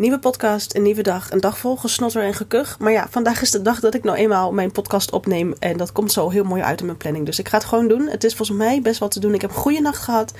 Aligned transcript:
Nieuwe 0.00 0.18
podcast, 0.18 0.74
een 0.74 0.82
nieuwe 0.82 1.02
dag, 1.02 1.30
een 1.30 1.40
dag 1.40 1.58
vol 1.58 1.76
gesnotter 1.76 2.22
en 2.22 2.34
gekuch. 2.34 2.78
Maar 2.78 2.92
ja, 2.92 3.06
vandaag 3.10 3.42
is 3.42 3.50
de 3.50 3.62
dag 3.62 3.80
dat 3.80 3.94
ik 3.94 4.04
nou 4.04 4.16
eenmaal 4.16 4.52
mijn 4.52 4.72
podcast 4.72 5.10
opneem. 5.10 5.54
En 5.58 5.76
dat 5.76 5.92
komt 5.92 6.12
zo 6.12 6.30
heel 6.30 6.44
mooi 6.44 6.62
uit 6.62 6.80
in 6.80 6.86
mijn 6.86 6.98
planning. 6.98 7.26
Dus 7.26 7.38
ik 7.38 7.48
ga 7.48 7.56
het 7.56 7.66
gewoon 7.66 7.88
doen. 7.88 8.08
Het 8.08 8.24
is 8.24 8.34
volgens 8.34 8.58
mij 8.58 8.80
best 8.82 8.98
wat 8.98 9.10
te 9.10 9.20
doen. 9.20 9.34
Ik 9.34 9.40
heb 9.40 9.50
een 9.50 9.56
goede 9.56 9.80
nacht 9.80 10.02
gehad. 10.02 10.32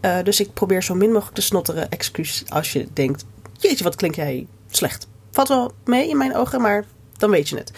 Uh, 0.00 0.22
dus 0.22 0.40
ik 0.40 0.54
probeer 0.54 0.82
zo 0.82 0.94
min 0.94 1.12
mogelijk 1.12 1.34
te 1.34 1.42
snotteren. 1.42 1.90
Excuus 1.90 2.44
als 2.48 2.72
je 2.72 2.86
denkt, 2.92 3.24
jeetje, 3.58 3.84
wat 3.84 3.94
klink 3.94 4.14
jij 4.14 4.46
slecht. 4.70 5.06
Valt 5.30 5.48
wel 5.48 5.72
mee 5.84 6.08
in 6.08 6.16
mijn 6.16 6.36
ogen, 6.36 6.60
maar 6.60 6.84
dan 7.16 7.30
weet 7.30 7.48
je 7.48 7.56
het. 7.56 7.72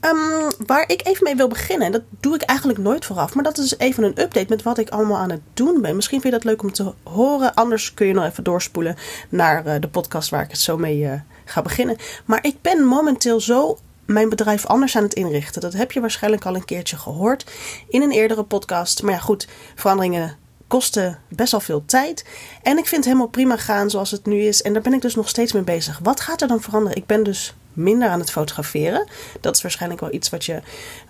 Um, 0.00 0.66
waar 0.66 0.84
ik 0.90 1.06
even 1.06 1.24
mee 1.24 1.36
wil 1.36 1.48
beginnen, 1.48 1.86
en 1.86 1.92
dat 1.92 2.02
doe 2.20 2.34
ik 2.34 2.42
eigenlijk 2.42 2.78
nooit 2.78 3.04
vooraf, 3.04 3.34
maar 3.34 3.44
dat 3.44 3.58
is 3.58 3.78
even 3.78 4.02
een 4.02 4.20
update 4.20 4.46
met 4.48 4.62
wat 4.62 4.78
ik 4.78 4.90
allemaal 4.90 5.16
aan 5.16 5.30
het 5.30 5.40
doen 5.54 5.80
ben. 5.80 5.96
Misschien 5.96 6.20
vind 6.20 6.32
je 6.32 6.38
dat 6.38 6.48
leuk 6.48 6.62
om 6.62 6.72
te 6.72 6.92
horen, 7.02 7.54
anders 7.54 7.94
kun 7.94 8.06
je 8.06 8.12
nog 8.12 8.24
even 8.24 8.44
doorspoelen 8.44 8.96
naar 9.28 9.66
uh, 9.66 9.74
de 9.80 9.88
podcast 9.88 10.30
waar 10.30 10.42
ik 10.42 10.50
het 10.50 10.60
zo 10.60 10.76
mee 10.76 10.98
uh, 10.98 11.12
ga 11.44 11.62
beginnen. 11.62 11.96
Maar 12.24 12.44
ik 12.44 12.62
ben 12.62 12.84
momenteel 12.84 13.40
zo 13.40 13.78
mijn 14.04 14.28
bedrijf 14.28 14.66
anders 14.66 14.96
aan 14.96 15.02
het 15.02 15.14
inrichten. 15.14 15.60
Dat 15.60 15.72
heb 15.72 15.92
je 15.92 16.00
waarschijnlijk 16.00 16.46
al 16.46 16.54
een 16.54 16.64
keertje 16.64 16.96
gehoord 16.96 17.44
in 17.88 18.02
een 18.02 18.10
eerdere 18.10 18.42
podcast. 18.42 19.02
Maar 19.02 19.12
ja, 19.12 19.18
goed, 19.18 19.48
veranderingen 19.74 20.36
kosten 20.66 21.18
best 21.28 21.50
wel 21.50 21.60
veel 21.60 21.82
tijd. 21.86 22.24
En 22.62 22.78
ik 22.78 22.86
vind 22.86 22.96
het 22.96 23.04
helemaal 23.04 23.28
prima 23.28 23.56
gaan 23.56 23.90
zoals 23.90 24.10
het 24.10 24.26
nu 24.26 24.40
is. 24.40 24.62
En 24.62 24.72
daar 24.72 24.82
ben 24.82 24.92
ik 24.92 25.02
dus 25.02 25.14
nog 25.14 25.28
steeds 25.28 25.52
mee 25.52 25.62
bezig. 25.62 25.98
Wat 26.02 26.20
gaat 26.20 26.42
er 26.42 26.48
dan 26.48 26.60
veranderen? 26.60 26.96
Ik 26.96 27.06
ben 27.06 27.22
dus 27.22 27.54
minder 27.78 28.08
aan 28.08 28.20
het 28.20 28.30
fotograferen. 28.30 29.06
Dat 29.40 29.56
is 29.56 29.62
waarschijnlijk 29.62 30.00
wel 30.00 30.12
iets 30.12 30.30
wat 30.30 30.44
je 30.44 30.60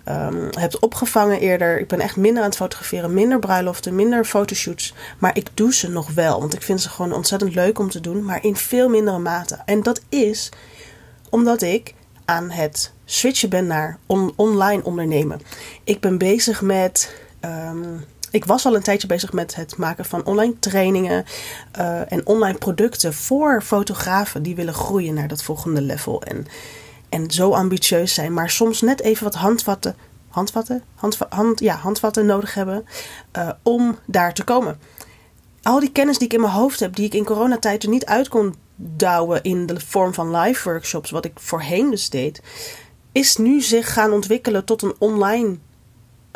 um, 0.05 0.49
hebt 0.51 0.79
opgevangen 0.79 1.39
eerder. 1.39 1.79
Ik 1.79 1.87
ben 1.87 1.99
echt 1.99 2.15
minder 2.15 2.43
aan 2.43 2.49
het 2.49 2.57
fotograferen. 2.57 3.13
Minder 3.13 3.39
bruiloften, 3.39 3.95
minder 3.95 4.25
fotoshoots. 4.25 4.93
Maar 5.17 5.37
ik 5.37 5.47
doe 5.53 5.73
ze 5.73 5.89
nog 5.89 6.11
wel. 6.11 6.39
Want 6.39 6.53
ik 6.53 6.61
vind 6.61 6.81
ze 6.81 6.89
gewoon 6.89 7.13
ontzettend 7.13 7.55
leuk 7.55 7.79
om 7.79 7.89
te 7.89 7.99
doen. 7.99 8.25
Maar 8.25 8.43
in 8.43 8.55
veel 8.55 8.89
mindere 8.89 9.19
mate. 9.19 9.59
En 9.65 9.83
dat 9.83 10.01
is 10.09 10.51
omdat 11.29 11.61
ik 11.61 11.93
aan 12.25 12.49
het 12.49 12.93
switchen 13.05 13.49
ben 13.49 13.67
naar 13.67 13.97
on 14.05 14.33
online 14.35 14.83
ondernemen. 14.83 15.41
Ik 15.83 15.99
ben 15.99 16.17
bezig 16.17 16.61
met. 16.61 17.15
Um, 17.41 18.05
ik 18.31 18.45
was 18.45 18.65
al 18.65 18.75
een 18.75 18.83
tijdje 18.83 19.07
bezig 19.07 19.33
met 19.33 19.55
het 19.55 19.77
maken 19.77 20.05
van 20.05 20.25
online 20.25 20.59
trainingen 20.59 21.25
uh, 21.79 22.11
en 22.11 22.25
online 22.27 22.57
producten 22.57 23.13
voor 23.13 23.61
fotografen 23.61 24.43
die 24.43 24.55
willen 24.55 24.73
groeien 24.73 25.13
naar 25.13 25.27
dat 25.27 25.43
volgende 25.43 25.81
level. 25.81 26.23
En, 26.23 26.45
en 27.09 27.31
zo 27.31 27.51
ambitieus 27.51 28.13
zijn, 28.13 28.33
maar 28.33 28.49
soms 28.49 28.81
net 28.81 29.01
even 29.01 29.23
wat 29.23 29.35
handvatten, 29.35 29.95
handvatten, 30.29 30.83
handva 30.95 31.25
hand, 31.29 31.59
ja, 31.59 31.75
handvatten 31.75 32.25
nodig 32.25 32.53
hebben 32.53 32.85
uh, 33.37 33.49
om 33.63 33.97
daar 34.05 34.33
te 34.33 34.43
komen. 34.43 34.79
Al 35.61 35.79
die 35.79 35.91
kennis 35.91 36.17
die 36.17 36.27
ik 36.27 36.33
in 36.33 36.41
mijn 36.41 36.53
hoofd 36.53 36.79
heb, 36.79 36.95
die 36.95 37.05
ik 37.05 37.13
in 37.13 37.25
coronatijd 37.25 37.83
er 37.83 37.89
niet 37.89 38.05
uit 38.05 38.27
kon 38.27 38.55
douwen 38.75 39.43
in 39.43 39.65
de 39.65 39.79
vorm 39.79 40.13
van 40.13 40.35
live 40.35 40.69
workshops, 40.69 41.09
wat 41.09 41.25
ik 41.25 41.31
voorheen 41.35 41.89
dus 41.89 42.09
deed, 42.09 42.41
is 43.11 43.37
nu 43.37 43.61
zich 43.61 43.93
gaan 43.93 44.11
ontwikkelen 44.11 44.65
tot 44.65 44.81
een 44.81 44.95
online 44.97 45.57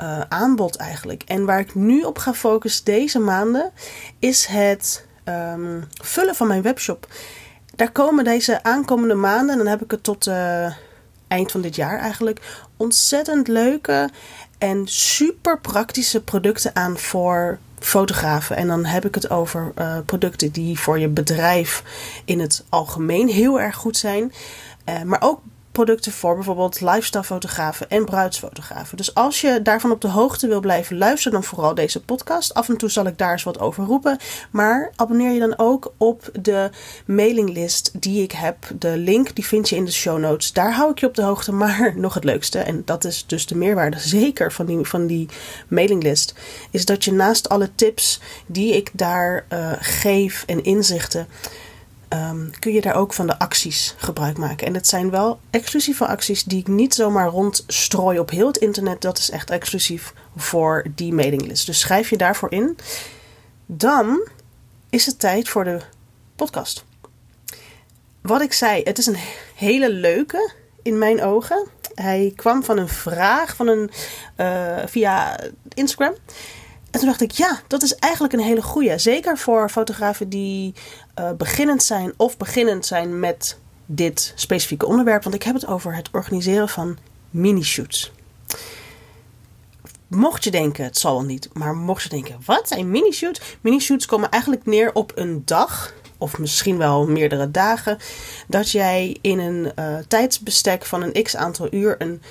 uh, 0.02 0.19
aanbod 0.30 0.75
eigenlijk. 0.75 1.23
En 1.25 1.45
waar 1.45 1.59
ik 1.59 1.75
nu 1.75 2.02
op 2.02 2.17
ga 2.17 2.33
focussen 2.33 2.86
deze 2.86 3.19
maanden 3.19 3.72
is 4.19 4.45
het 4.45 5.05
um, 5.25 5.88
vullen 6.02 6.35
van 6.35 6.47
mijn 6.47 6.61
webshop. 6.61 7.08
Daar 7.75 7.91
komen 7.91 8.23
deze 8.23 8.63
aankomende 8.63 9.13
maanden, 9.13 9.50
en 9.50 9.58
dan 9.58 9.67
heb 9.67 9.81
ik 9.81 9.91
het 9.91 10.03
tot 10.03 10.27
uh, 10.27 10.73
eind 11.27 11.52
van 11.52 11.61
dit 11.61 11.75
jaar 11.75 12.00
eigenlijk, 12.00 12.66
ontzettend 12.77 13.47
leuke 13.47 14.09
en 14.58 14.88
super 14.88 15.59
praktische 15.59 16.23
producten 16.23 16.75
aan 16.75 16.97
voor 16.97 17.59
fotografen. 17.80 18.55
En 18.55 18.67
dan 18.67 18.85
heb 18.85 19.05
ik 19.05 19.16
het 19.16 19.30
over 19.30 19.72
uh, 19.78 19.97
producten 20.05 20.52
die 20.52 20.80
voor 20.80 21.00
je 21.00 21.07
bedrijf 21.07 21.83
in 22.25 22.39
het 22.39 22.63
algemeen 22.69 23.28
heel 23.28 23.59
erg 23.59 23.75
goed 23.75 23.97
zijn. 23.97 24.33
Maar 25.05 25.22
ook 25.22 25.41
producten 25.73 26.11
voor 26.11 26.35
bijvoorbeeld 26.35 26.81
lifestyle 26.81 27.23
fotografen 27.23 27.89
en 27.89 28.05
bruidsfotografen. 28.05 28.97
Dus 28.97 29.13
als 29.13 29.41
je 29.41 29.61
daarvan 29.61 29.91
op 29.91 30.02
de 30.02 30.07
hoogte 30.07 30.47
wil 30.47 30.59
blijven, 30.59 30.97
luister 30.97 31.31
dan 31.31 31.44
vooral 31.44 31.75
deze 31.75 32.03
podcast. 32.03 32.53
Af 32.53 32.69
en 32.69 32.78
toe 32.78 32.89
zal 32.89 33.06
ik 33.06 33.17
daar 33.17 33.31
eens 33.31 33.44
wat 33.44 33.59
over 33.59 33.84
roepen. 33.84 34.17
Maar 34.51 34.91
abonneer 34.95 35.31
je 35.31 35.39
dan 35.39 35.57
ook 35.57 35.94
op 35.97 36.29
de 36.41 36.69
mailinglist 37.06 38.01
die 38.01 38.23
ik 38.23 38.31
heb. 38.31 38.57
De 38.79 38.97
link 38.97 39.35
die 39.35 39.45
vind 39.45 39.69
je 39.69 39.75
in 39.75 39.85
de 39.85 39.91
show 39.91 40.19
notes. 40.19 40.53
Daar 40.53 40.73
hou 40.73 40.91
ik 40.91 41.00
je 41.00 41.07
op 41.07 41.16
de 41.16 41.22
hoogte. 41.22 41.51
Maar 41.63 41.94
nog 41.95 42.13
het 42.13 42.23
leukste, 42.23 42.59
en 42.59 42.81
dat 42.85 43.03
is 43.03 43.25
dus 43.28 43.45
de 43.45 43.55
meerwaarde 43.55 44.00
zeker 44.00 44.51
van 44.51 44.66
die, 44.66 44.85
van 44.85 45.07
die 45.07 45.29
mailinglist, 45.67 46.34
is 46.72 46.85
dat 46.85 47.03
je 47.03 47.11
naast 47.11 47.50
alle 47.50 47.69
tips 47.75 48.19
die 48.45 48.75
ik 48.75 48.90
daar 48.94 49.45
uh, 49.50 49.72
geef 49.79 50.44
en 50.47 50.63
inzichten 50.63 51.28
um, 52.13 52.51
kun 52.59 52.74
je 52.74 52.81
daar 52.81 52.96
ook 52.96 53.13
van 53.13 53.28
de 53.28 53.40
acties 53.40 53.96
gebruik 53.97 54.38
maken. 54.38 54.68
En 54.68 54.74
het 54.74 54.88
zijn 54.88 55.09
wel 55.09 55.40
exclusieve 55.50 56.07
acties 56.07 56.44
die 56.44 56.59
ik 56.59 56.68
niet 56.68 56.94
zomaar 56.94 57.28
rondstrooi 57.28 58.19
op 58.19 58.29
heel 58.29 58.47
het 58.47 58.57
internet. 58.57 59.01
Dat 59.01 59.18
is 59.18 59.29
echt 59.29 59.50
exclusief 59.50 60.13
voor 60.35 60.85
die 60.96 61.13
mailinglist. 61.13 61.66
Dus 61.66 61.79
schrijf 61.79 62.09
je 62.09 62.18
daarvoor 62.18 62.52
in. 62.52 62.78
Dan 63.66 64.28
is 64.90 65.06
het 65.06 65.19
tijd 65.19 65.50
voor 65.50 65.63
de 65.63 65.79
podcast. 66.35 66.85
Wat 68.22 68.41
ik 68.41 68.53
zei, 68.53 68.84
het 68.84 68.97
is 68.97 69.06
een 69.06 69.18
hele 69.56 69.90
leuke 69.90 70.53
in 70.81 70.97
mijn 70.97 71.23
ogen. 71.23 71.68
Hij 71.94 72.34
kwam 72.35 72.63
van 72.63 72.78
een 72.78 72.90
vraag 72.90 73.56
van 73.56 73.68
een, 73.68 73.91
uh, 74.38 74.78
via 74.85 75.40
Instagram. 75.73 76.13
En 76.93 76.99
toen 76.99 77.07
dacht 77.07 77.21
ik, 77.21 77.31
ja, 77.31 77.61
dat 77.67 77.83
is 77.83 77.95
eigenlijk 77.95 78.33
een 78.33 78.39
hele 78.39 78.61
goeie. 78.61 78.97
Zeker 78.97 79.37
voor 79.37 79.69
fotografen 79.69 80.29
die 80.29 80.73
uh, 81.19 81.31
beginnend 81.31 81.83
zijn 81.83 82.13
of 82.17 82.37
beginnend 82.37 82.85
zijn 82.85 83.19
met 83.19 83.57
dit 83.85 84.33
specifieke 84.35 84.85
onderwerp. 84.85 85.23
Want 85.23 85.35
ik 85.35 85.43
heb 85.43 85.55
het 85.55 85.67
over 85.67 85.95
het 85.95 86.09
organiseren 86.11 86.69
van 86.69 86.97
mini-shoots. 87.29 88.11
Mocht 90.07 90.43
je 90.43 90.51
denken, 90.51 90.83
het 90.83 90.97
zal 90.97 91.13
wel 91.13 91.23
niet, 91.23 91.49
maar 91.53 91.75
mocht 91.75 92.03
je 92.03 92.09
denken, 92.09 92.37
wat 92.45 92.67
zijn 92.67 92.91
mini-shoots? 92.91 93.57
Mini-shoots 93.61 94.05
komen 94.05 94.29
eigenlijk 94.29 94.65
neer 94.65 94.93
op 94.93 95.11
een 95.15 95.41
dag, 95.45 95.93
of 96.17 96.37
misschien 96.37 96.77
wel 96.77 97.07
meerdere 97.07 97.51
dagen, 97.51 97.97
dat 98.47 98.71
jij 98.71 99.17
in 99.21 99.39
een 99.39 99.71
uh, 99.79 99.97
tijdsbestek 100.07 100.85
van 100.85 101.01
een 101.01 101.23
x 101.23 101.35
aantal 101.35 101.67
uur 101.71 101.95
een, 101.97 102.21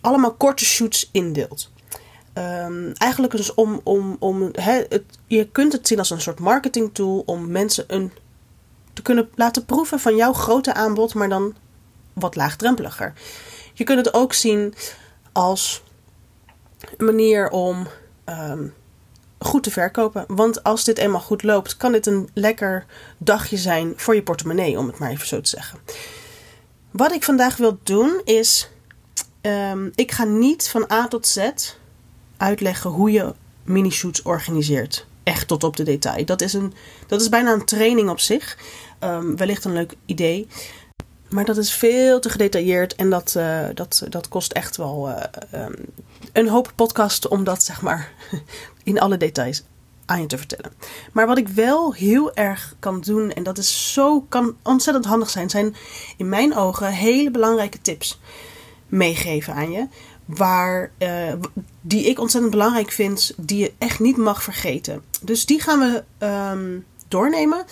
allemaal 0.00 0.34
korte 0.34 0.64
shoots 0.64 1.08
indeelt. 1.12 1.70
Um, 2.38 2.92
eigenlijk 2.92 3.36
dus 3.36 3.54
om, 3.54 3.80
om, 3.84 4.16
om 4.18 4.50
het, 4.52 5.02
je 5.26 5.48
kunt 5.48 5.72
het 5.72 5.86
zien 5.88 5.98
als 5.98 6.10
een 6.10 6.20
soort 6.20 6.40
marketing 6.40 6.94
tool 6.94 7.22
om 7.26 7.50
mensen 7.50 7.84
een, 7.86 8.12
te 8.92 9.02
kunnen 9.02 9.30
laten 9.34 9.64
proeven 9.64 10.00
van 10.00 10.16
jouw 10.16 10.32
grote 10.32 10.74
aanbod, 10.74 11.14
maar 11.14 11.28
dan 11.28 11.54
wat 12.12 12.36
laagdrempeliger. 12.36 13.12
Je 13.72 13.84
kunt 13.84 14.06
het 14.06 14.14
ook 14.14 14.32
zien 14.32 14.74
als 15.32 15.82
een 16.96 17.04
manier 17.04 17.50
om 17.50 17.86
um, 18.24 18.74
goed 19.38 19.62
te 19.62 19.70
verkopen. 19.70 20.24
Want 20.26 20.62
als 20.62 20.84
dit 20.84 20.98
eenmaal 20.98 21.20
goed 21.20 21.42
loopt, 21.42 21.76
kan 21.76 21.92
dit 21.92 22.06
een 22.06 22.28
lekker 22.34 22.86
dagje 23.18 23.56
zijn 23.56 23.92
voor 23.96 24.14
je 24.14 24.22
portemonnee, 24.22 24.78
om 24.78 24.86
het 24.86 24.98
maar 24.98 25.10
even 25.10 25.26
zo 25.26 25.40
te 25.40 25.48
zeggen. 25.48 25.78
Wat 26.90 27.12
ik 27.12 27.24
vandaag 27.24 27.56
wil 27.56 27.78
doen 27.82 28.20
is, 28.24 28.70
um, 29.42 29.90
ik 29.94 30.12
ga 30.12 30.24
niet 30.24 30.68
van 30.68 30.90
A 30.92 31.08
tot 31.08 31.26
Z 31.26 31.50
uitleggen 32.42 32.90
hoe 32.90 33.10
je 33.10 33.34
mini-shoots 33.64 34.22
organiseert. 34.22 35.06
Echt 35.22 35.48
tot 35.48 35.64
op 35.64 35.76
de 35.76 35.82
detail. 35.82 36.24
Dat 36.24 36.40
is, 36.40 36.52
een, 36.52 36.74
dat 37.06 37.20
is 37.20 37.28
bijna 37.28 37.52
een 37.52 37.64
training 37.64 38.10
op 38.10 38.20
zich. 38.20 38.58
Um, 39.00 39.36
wellicht 39.36 39.64
een 39.64 39.72
leuk 39.72 39.94
idee. 40.06 40.48
Maar 41.28 41.44
dat 41.44 41.56
is 41.56 41.72
veel 41.72 42.20
te 42.20 42.28
gedetailleerd 42.28 42.94
en 42.94 43.10
dat, 43.10 43.34
uh, 43.36 43.66
dat, 43.74 44.06
dat 44.08 44.28
kost 44.28 44.52
echt 44.52 44.76
wel 44.76 45.08
uh, 45.08 45.22
um, 45.62 45.74
een 46.32 46.48
hoop 46.48 46.72
podcast 46.74 47.28
om 47.28 47.44
dat 47.44 47.62
zeg 47.62 47.82
maar 47.82 48.12
in 48.84 49.00
alle 49.00 49.16
details 49.16 49.62
aan 50.06 50.20
je 50.20 50.26
te 50.26 50.38
vertellen. 50.38 50.72
Maar 51.12 51.26
wat 51.26 51.38
ik 51.38 51.48
wel 51.48 51.92
heel 51.92 52.34
erg 52.34 52.74
kan 52.78 53.00
doen, 53.00 53.32
en 53.32 53.42
dat 53.42 53.58
is 53.58 53.92
zo 53.92 54.20
kan 54.20 54.56
ontzettend 54.62 55.04
handig 55.04 55.30
zijn, 55.30 55.50
zijn 55.50 55.74
in 56.16 56.28
mijn 56.28 56.56
ogen 56.56 56.92
hele 56.92 57.30
belangrijke 57.30 57.80
tips 57.80 58.20
meegeven 58.88 59.54
aan 59.54 59.70
je 59.70 59.86
waar, 60.24 60.90
uh, 60.98 61.32
die 61.80 62.08
ik 62.08 62.20
ontzettend 62.20 62.52
belangrijk 62.52 62.90
vind, 62.90 63.32
die 63.36 63.58
je 63.58 63.72
echt 63.78 64.00
niet 64.00 64.16
mag 64.16 64.42
vergeten. 64.42 65.02
Dus 65.22 65.46
die 65.46 65.60
gaan 65.60 65.78
we 65.78 66.26
um, 66.26 66.86
doornemen. 67.08 67.64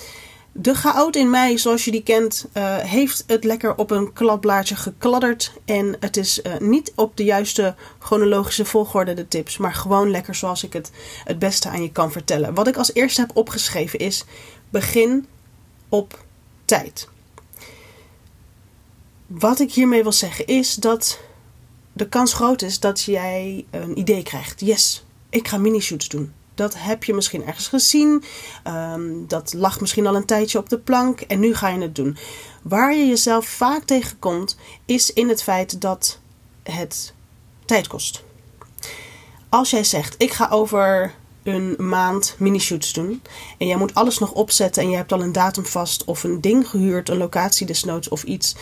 De 0.52 0.74
chaot 0.74 1.16
in 1.16 1.30
mij, 1.30 1.58
zoals 1.58 1.84
je 1.84 1.90
die 1.90 2.02
kent, 2.02 2.48
uh, 2.54 2.76
heeft 2.76 3.24
het 3.26 3.44
lekker 3.44 3.76
op 3.76 3.90
een 3.90 4.12
kladblaadje 4.12 4.76
gekladderd. 4.76 5.52
En 5.64 5.96
het 6.00 6.16
is 6.16 6.40
uh, 6.42 6.58
niet 6.58 6.92
op 6.94 7.16
de 7.16 7.24
juiste 7.24 7.74
chronologische 7.98 8.64
volgorde 8.64 9.14
de 9.14 9.28
tips, 9.28 9.56
maar 9.56 9.74
gewoon 9.74 10.10
lekker 10.10 10.34
zoals 10.34 10.64
ik 10.64 10.72
het 10.72 10.90
het 11.24 11.38
beste 11.38 11.68
aan 11.68 11.82
je 11.82 11.92
kan 11.92 12.12
vertellen. 12.12 12.54
Wat 12.54 12.68
ik 12.68 12.76
als 12.76 12.94
eerste 12.94 13.20
heb 13.20 13.30
opgeschreven 13.36 13.98
is: 13.98 14.24
begin 14.70 15.26
op 15.88 16.24
tijd. 16.64 17.08
Wat 19.26 19.60
ik 19.60 19.72
hiermee 19.72 20.02
wil 20.02 20.12
zeggen 20.12 20.46
is 20.46 20.74
dat 20.74 21.18
de 21.92 22.08
kans 22.08 22.32
groot 22.32 22.62
is 22.62 22.80
dat 22.80 23.02
jij 23.02 23.64
een 23.70 23.98
idee 23.98 24.22
krijgt. 24.22 24.60
Yes, 24.60 25.04
ik 25.30 25.48
ga 25.48 25.58
mini-shoots 25.58 26.08
doen. 26.08 26.32
Dat 26.54 26.74
heb 26.78 27.04
je 27.04 27.14
misschien 27.14 27.46
ergens 27.46 27.68
gezien. 27.68 28.24
Ehm, 28.62 29.26
dat 29.26 29.52
lag 29.52 29.80
misschien 29.80 30.06
al 30.06 30.16
een 30.16 30.24
tijdje 30.24 30.58
op 30.58 30.68
de 30.68 30.78
plank 30.78 31.20
en 31.20 31.40
nu 31.40 31.54
ga 31.54 31.68
je 31.68 31.80
het 31.80 31.94
doen. 31.94 32.16
Waar 32.62 32.94
je 32.94 33.06
jezelf 33.06 33.46
vaak 33.46 33.84
tegenkomt, 33.84 34.56
is 34.84 35.12
in 35.12 35.28
het 35.28 35.42
feit 35.42 35.80
dat 35.80 36.18
het 36.62 37.14
tijd 37.64 37.86
kost. 37.86 38.22
Als 39.48 39.70
jij 39.70 39.84
zegt: 39.84 40.14
Ik 40.18 40.32
ga 40.32 40.48
over 40.50 41.14
een 41.42 41.74
maand 41.78 42.34
mini-shoots 42.38 42.92
doen. 42.92 43.22
En 43.58 43.66
jij 43.66 43.76
moet 43.76 43.94
alles 43.94 44.18
nog 44.18 44.32
opzetten 44.32 44.82
en 44.82 44.90
je 44.90 44.96
hebt 44.96 45.12
al 45.12 45.22
een 45.22 45.32
datum 45.32 45.66
vast 45.66 46.04
of 46.04 46.24
een 46.24 46.40
ding 46.40 46.68
gehuurd, 46.68 47.08
een 47.08 47.16
locatie 47.16 47.66
desnoods 47.66 48.08
of 48.08 48.22
iets. 48.22 48.56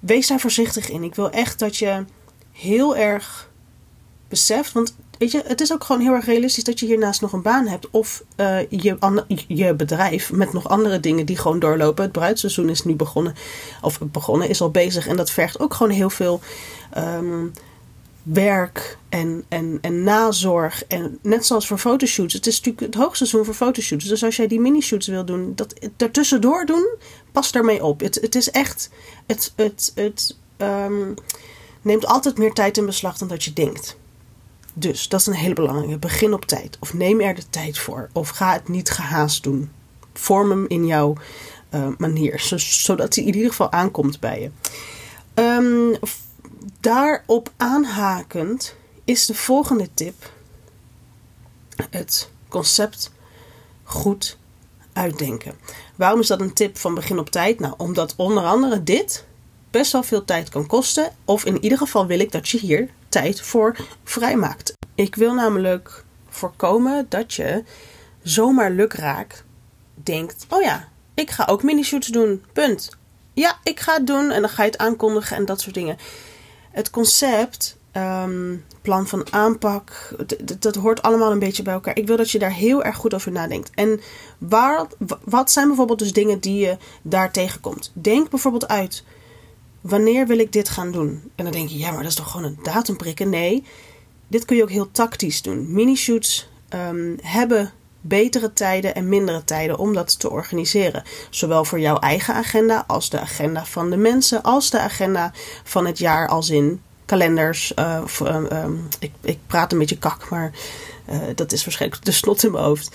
Wees 0.00 0.26
daar 0.26 0.40
voorzichtig 0.40 0.90
in. 0.90 1.02
Ik 1.02 1.14
wil 1.14 1.30
echt 1.30 1.58
dat 1.58 1.76
je 1.76 2.04
heel 2.52 2.96
erg 2.96 3.50
beseft. 4.28 4.72
Want 4.72 4.94
weet 5.18 5.30
je, 5.30 5.42
het 5.46 5.60
is 5.60 5.72
ook 5.72 5.84
gewoon 5.84 6.02
heel 6.02 6.12
erg 6.12 6.24
realistisch 6.24 6.64
dat 6.64 6.80
je 6.80 6.86
hiernaast 6.86 7.20
nog 7.20 7.32
een 7.32 7.42
baan 7.42 7.66
hebt. 7.66 7.90
Of 7.90 8.24
uh, 8.36 8.60
je, 8.70 8.96
je 9.48 9.74
bedrijf 9.74 10.32
met 10.32 10.52
nog 10.52 10.68
andere 10.68 11.00
dingen 11.00 11.26
die 11.26 11.36
gewoon 11.36 11.58
doorlopen. 11.58 12.04
Het 12.04 12.12
bruidseizoen 12.12 12.68
is 12.68 12.84
nu 12.84 12.94
begonnen. 12.94 13.34
Of 13.82 13.98
begonnen, 14.00 14.48
is 14.48 14.60
al 14.60 14.70
bezig. 14.70 15.06
En 15.06 15.16
dat 15.16 15.30
vergt 15.30 15.60
ook 15.60 15.74
gewoon 15.74 15.92
heel 15.92 16.10
veel 16.10 16.40
um, 16.98 17.52
werk 18.22 18.98
en, 19.08 19.44
en, 19.48 19.78
en 19.80 20.02
nazorg. 20.02 20.84
En 20.84 21.18
net 21.22 21.46
zoals 21.46 21.66
voor 21.66 21.78
fotoshoots. 21.78 22.34
Het 22.34 22.46
is 22.46 22.56
natuurlijk 22.56 22.86
het 22.86 23.02
hoogseizoen 23.02 23.44
voor 23.44 23.54
fotoshoots. 23.54 24.04
Dus 24.04 24.24
als 24.24 24.36
jij 24.36 24.46
die 24.46 24.60
mini-shoots 24.60 25.06
wil 25.06 25.24
doen, 25.24 25.52
dat 25.54 25.74
daartussendoor 25.96 26.66
doen, 26.66 26.88
pas 27.32 27.52
daarmee 27.52 27.84
op. 27.84 28.00
Het, 28.00 28.14
het 28.20 28.34
is 28.34 28.50
echt. 28.50 28.90
Het, 29.26 29.52
het, 29.56 29.92
het 29.94 30.36
um, 30.58 31.14
neemt 31.82 32.06
altijd 32.06 32.38
meer 32.38 32.52
tijd 32.52 32.76
in 32.76 32.86
beslag 32.86 33.18
dan 33.18 33.28
dat 33.28 33.44
je 33.44 33.52
denkt. 33.52 33.96
Dus 34.74 35.08
dat 35.08 35.20
is 35.20 35.26
een 35.26 35.32
hele 35.32 35.54
belangrijke. 35.54 35.98
Begin 35.98 36.32
op 36.32 36.44
tijd. 36.44 36.76
Of 36.80 36.94
neem 36.94 37.20
er 37.20 37.34
de 37.34 37.48
tijd 37.50 37.78
voor. 37.78 38.08
Of 38.12 38.28
ga 38.28 38.52
het 38.52 38.68
niet 38.68 38.90
gehaast 38.90 39.42
doen. 39.42 39.70
Vorm 40.12 40.50
hem 40.50 40.64
in 40.68 40.86
jouw 40.86 41.16
uh, 41.74 41.88
manier. 41.98 42.40
Zodat 42.56 43.14
hij 43.14 43.24
in 43.24 43.34
ieder 43.34 43.50
geval 43.50 43.72
aankomt 43.72 44.20
bij 44.20 44.40
je. 44.40 44.50
Um, 45.34 45.98
daarop 46.80 47.50
aanhakend 47.56 48.74
is 49.04 49.26
de 49.26 49.34
volgende 49.34 49.88
tip 49.94 50.32
het 51.90 52.30
concept 52.48 53.12
goed 53.82 54.38
uitdenken. 54.92 55.54
Waarom 55.96 56.20
is 56.20 56.26
dat 56.26 56.40
een 56.40 56.52
tip 56.52 56.78
van 56.78 56.94
begin 56.94 57.18
op 57.18 57.30
tijd? 57.30 57.60
Nou, 57.60 57.74
omdat 57.76 58.14
onder 58.16 58.44
andere 58.44 58.82
dit 58.82 59.24
best 59.72 59.92
wel 59.92 60.02
veel 60.02 60.24
tijd 60.24 60.48
kan 60.48 60.66
kosten. 60.66 61.12
Of 61.24 61.44
in 61.44 61.62
ieder 61.62 61.78
geval 61.78 62.06
wil 62.06 62.20
ik 62.20 62.32
dat 62.32 62.48
je 62.48 62.58
hier 62.58 62.88
tijd 63.08 63.40
voor 63.40 63.76
vrijmaakt. 64.04 64.72
Ik 64.94 65.14
wil 65.14 65.34
namelijk 65.34 66.04
voorkomen 66.28 67.06
dat 67.08 67.34
je 67.34 67.64
zomaar 68.22 68.70
lukraak 68.70 69.44
denkt: 69.94 70.46
oh 70.48 70.62
ja, 70.62 70.88
ik 71.14 71.30
ga 71.30 71.44
ook 71.44 71.62
mini-shoots 71.62 72.06
doen. 72.06 72.44
Punt. 72.52 72.90
Ja, 73.32 73.58
ik 73.62 73.80
ga 73.80 73.94
het 73.94 74.06
doen 74.06 74.30
en 74.30 74.40
dan 74.40 74.50
ga 74.50 74.62
je 74.62 74.70
het 74.70 74.80
aankondigen 74.80 75.36
en 75.36 75.44
dat 75.44 75.60
soort 75.60 75.74
dingen 75.74 75.96
het 76.70 76.90
concept, 76.90 77.76
ehm, 77.92 78.56
plan 78.82 79.06
van 79.06 79.26
aanpak, 79.30 80.14
dat 80.58 80.74
hoort 80.74 81.02
allemaal 81.02 81.32
een 81.32 81.38
beetje 81.38 81.62
bij 81.62 81.74
elkaar. 81.74 81.96
Ik 81.96 82.06
wil 82.06 82.16
dat 82.16 82.30
je 82.30 82.38
daar 82.38 82.52
heel 82.52 82.84
erg 82.84 82.96
goed 82.96 83.14
over 83.14 83.32
nadenkt. 83.32 83.70
En 83.74 84.00
waar, 84.38 84.86
wat 85.24 85.50
zijn 85.50 85.66
bijvoorbeeld 85.66 85.98
dus 85.98 86.12
dingen 86.12 86.40
die 86.40 86.58
je 86.66 86.76
daar 87.02 87.30
tegenkomt? 87.32 87.90
Denk 87.94 88.30
bijvoorbeeld 88.30 88.68
uit, 88.68 89.04
wanneer 89.82 90.26
wil 90.26 90.38
ik 90.38 90.52
dit 90.52 90.68
gaan 90.68 90.92
doen? 90.92 91.22
En 91.34 91.44
dan 91.44 91.52
denk 91.52 91.68
je, 91.68 91.78
ja, 91.78 91.90
maar 91.90 92.02
dat 92.02 92.10
is 92.10 92.14
toch 92.14 92.30
gewoon 92.30 92.46
een 92.46 92.58
datum 92.62 92.96
prikken? 92.96 93.30
Nee, 93.30 93.64
dit 94.28 94.44
kun 94.44 94.56
je 94.56 94.62
ook 94.62 94.70
heel 94.70 94.90
tactisch 94.90 95.42
doen. 95.42 95.72
Mini-shoots 95.72 96.48
um, 96.74 97.18
hebben 97.22 97.72
betere 98.00 98.52
tijden 98.52 98.94
en 98.94 99.08
mindere 99.08 99.44
tijden 99.44 99.78
om 99.78 99.94
dat 99.94 100.18
te 100.18 100.30
organiseren. 100.30 101.02
Zowel 101.30 101.64
voor 101.64 101.80
jouw 101.80 101.98
eigen 101.98 102.34
agenda 102.34 102.84
als 102.86 103.10
de 103.10 103.20
agenda 103.20 103.64
van 103.64 103.90
de 103.90 103.96
mensen, 103.96 104.42
als 104.42 104.70
de 104.70 104.78
agenda 104.78 105.32
van 105.64 105.86
het 105.86 105.98
jaar, 105.98 106.28
als 106.28 106.50
in 106.50 106.80
kalenders. 107.04 107.72
Uh, 107.78 108.02
ik, 108.98 109.12
ik 109.20 109.38
praat 109.46 109.72
een 109.72 109.78
beetje 109.78 109.98
kak, 109.98 110.28
maar 110.30 110.52
uh, 111.10 111.16
dat 111.34 111.52
is 111.52 111.64
waarschijnlijk 111.64 112.04
de 112.04 112.12
snot 112.12 112.44
in 112.44 112.52
mijn 112.52 112.64
hoofd. 112.64 112.94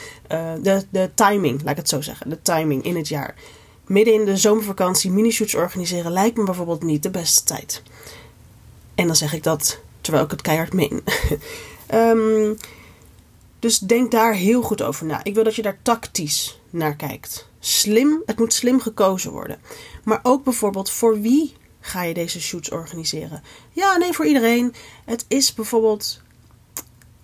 de, 0.62 0.86
de 0.90 1.10
timing, 1.14 1.62
laat 1.62 1.72
ik 1.72 1.78
het 1.78 1.90
zo 1.90 2.02
zeggen. 2.02 2.30
De 2.30 2.42
timing 2.42 2.84
in 2.84 2.96
het 2.96 3.08
jaar. 3.08 3.36
Midden 3.88 4.14
in 4.14 4.26
de 4.26 4.38
zomervakantie 4.38 5.12
mini-shoots 5.12 5.56
organiseren 5.56 6.12
lijkt 6.12 6.38
me 6.38 6.44
bijvoorbeeld 6.44 6.84
niet 6.84 7.04
de 7.04 7.10
beste 7.10 7.44
tijd. 7.44 7.84
En 8.96 9.08
dan 9.08 9.16
zeg 9.16 9.34
ik 9.34 9.44
dat 9.44 9.80
terwijl 10.02 10.26
ik 10.26 10.32
het 10.32 10.42
keihard 10.42 10.74
meen. 10.74 11.04
um, 11.94 12.58
Dus 13.60 13.80
denk 13.80 14.12
daar 14.12 14.34
heel 14.34 14.62
goed 14.62 14.82
over 14.82 15.06
na. 15.06 15.24
Ik 15.24 15.34
wil 15.34 15.44
dat 15.44 15.56
je 15.56 15.62
daar 15.62 15.80
tactisch 15.82 16.60
naar 16.70 16.96
kijkt. 16.96 17.50
Slim, 17.60 18.22
het 18.26 18.40
moet 18.40 18.54
slim 18.54 18.80
gekozen 18.80 19.32
worden. 19.32 19.60
Maar 20.04 20.20
ook 20.24 20.44
bijvoorbeeld 20.44 20.90
voor 20.90 21.22
wie 21.22 21.54
ga 21.80 22.04
je 22.04 22.14
deze 22.14 22.42
shoots 22.42 22.72
organiseren? 22.72 23.44
Ja, 23.72 23.98
nee, 23.98 24.14
voor 24.14 24.26
iedereen. 24.26 24.74
Het 25.06 25.26
is 25.28 25.54
bijvoorbeeld 25.54 26.22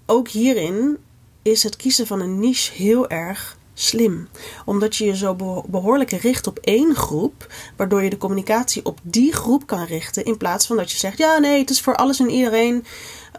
ook 0.06 0.27
hierin 0.27 0.98
is 1.42 1.63
het 1.63 1.75
kiezen 1.75 2.07
van 2.07 2.19
een 2.19 2.39
niche 2.39 2.74
heel 2.74 3.10
erg 3.10 3.57
slim. 3.74 4.28
Omdat 4.66 4.96
je 4.96 5.06
je 5.06 5.16
zo 5.16 5.36
behoorlijk 5.68 6.12
richt 6.12 6.48
op 6.48 6.60
één 6.60 6.96
groep, 6.96 7.48
waardoor 7.75 8.04
je 8.04 8.10
de 8.10 8.18
communicatie 8.18 8.86
op 8.86 9.00
die 9.04 9.34
groep 9.34 9.68
kan 9.68 9.86
richten. 9.86 10.25
In 10.25 10.38
plaats 10.38 10.68
van 10.68 10.78
dat 10.78 10.92
je 10.92 10.98
zegt: 10.98 11.18
ja, 11.18 11.38
nee, 11.38 11.60
het 11.60 11.70
is 11.70 11.81
voor 11.81 11.96
alles 11.96 12.20
en 12.20 12.30
iedereen. 12.30 12.86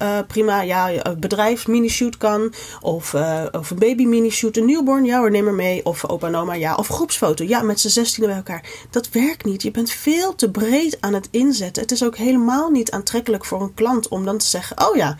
Uh, 0.03 0.19
prima, 0.27 0.61
ja, 0.61 1.07
een 1.07 1.21
bedrijf 1.21 1.67
mini-shoot 1.67 2.17
kan. 2.17 2.55
Of, 2.81 3.13
uh, 3.13 3.45
of 3.53 3.71
een 3.71 3.79
baby 3.79 4.05
mini-shoot, 4.05 4.57
een 4.57 4.67
newborn, 4.67 5.05
ja 5.05 5.19
hoor, 5.19 5.31
neem 5.31 5.47
er 5.47 5.55
mee. 5.55 5.85
Of 5.85 6.09
opa 6.09 6.27
en 6.27 6.37
oma, 6.37 6.55
ja. 6.55 6.75
Of 6.75 6.89
groepsfoto, 6.89 7.45
ja, 7.45 7.63
met 7.63 7.81
z'n 7.81 7.89
zestienen 7.89 8.29
bij 8.29 8.39
elkaar. 8.39 8.71
Dat 8.91 9.11
werkt 9.11 9.45
niet. 9.45 9.63
Je 9.63 9.71
bent 9.71 9.91
veel 9.91 10.35
te 10.35 10.51
breed 10.51 10.97
aan 11.01 11.15
het 11.15 11.29
inzetten. 11.31 11.83
Het 11.83 11.93
is 11.93 12.05
ook 12.05 12.17
helemaal 12.17 12.71
niet 12.71 12.91
aantrekkelijk 12.91 13.45
voor 13.45 13.63
een 13.63 13.75
klant 13.75 14.09
om 14.09 14.25
dan 14.25 14.39
te 14.39 14.47
zeggen: 14.47 14.89
oh 14.89 14.97
ja, 14.97 15.17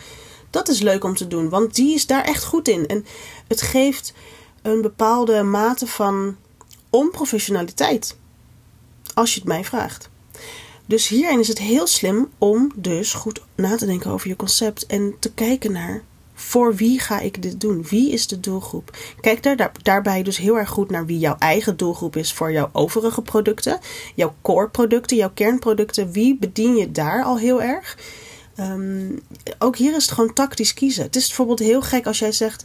dat 0.51 0.69
is 0.69 0.81
leuk 0.81 1.05
om 1.05 1.15
te 1.15 1.27
doen, 1.27 1.49
want 1.49 1.75
die 1.75 1.95
is 1.95 2.07
daar 2.07 2.25
echt 2.25 2.45
goed 2.45 2.69
in. 2.69 2.87
En 2.87 3.07
het 3.49 3.63
geeft 3.63 4.13
een 4.65 4.83
bepaalde 4.83 5.43
mate 5.43 5.87
van 5.87 6.37
onprofessionaliteit. 6.91 8.17
Als 9.15 9.35
je 9.35 9.39
het 9.41 9.49
mij 9.49 9.65
vraagt. 9.65 10.09
Dus 10.87 11.09
hierin 11.09 11.39
is 11.39 11.49
het 11.49 11.59
heel 11.59 11.87
slim 11.87 12.29
om 12.39 12.73
dus 12.75 13.13
goed 13.13 13.41
na 13.55 13.77
te 13.77 13.87
denken 13.87 14.11
over 14.11 14.29
je 14.29 14.37
concept 14.37 14.87
en 14.87 15.15
te 15.19 15.33
kijken 15.33 15.73
naar 15.73 16.03
voor 16.35 16.75
wie 16.75 17.01
ga 17.01 17.21
ik 17.21 17.43
dit 17.43 17.61
doen? 17.61 17.87
Wie 17.89 18.13
is 18.13 18.27
de 18.27 18.41
doelgroep? 18.41 18.97
Kijk 19.21 19.43
daar, 19.43 19.73
daarbij 19.83 20.23
dus 20.23 20.37
heel 20.37 20.59
erg 20.59 20.69
goed 20.69 20.91
naar 20.91 21.07
wie 21.07 21.19
jouw 21.19 21.37
eigen 21.39 21.77
doelgroep 21.77 22.17
is 22.17 22.33
voor 22.33 22.53
jouw 22.53 22.71
overige 22.73 23.23
producten, 23.23 23.79
jouw 24.15 24.35
core 24.43 24.69
producten, 24.69 25.17
jouw 25.17 25.31
kernproducten. 25.35 26.13
Wie 26.13 26.37
bedien 26.39 26.77
je 26.77 26.93
daar 26.93 27.25
al 27.25 27.39
heel 27.39 27.63
erg? 27.63 27.99
Um, 28.61 29.21
ook 29.59 29.77
hier 29.77 29.97
is 29.97 30.03
het 30.03 30.15
gewoon 30.15 30.33
tactisch 30.33 30.75
kiezen. 30.75 31.05
Het 31.05 31.17
is 31.17 31.27
bijvoorbeeld 31.27 31.59
heel 31.59 31.83
gek 31.83 32.07
als 32.07 32.19
jij 32.19 32.33
zegt: 32.33 32.65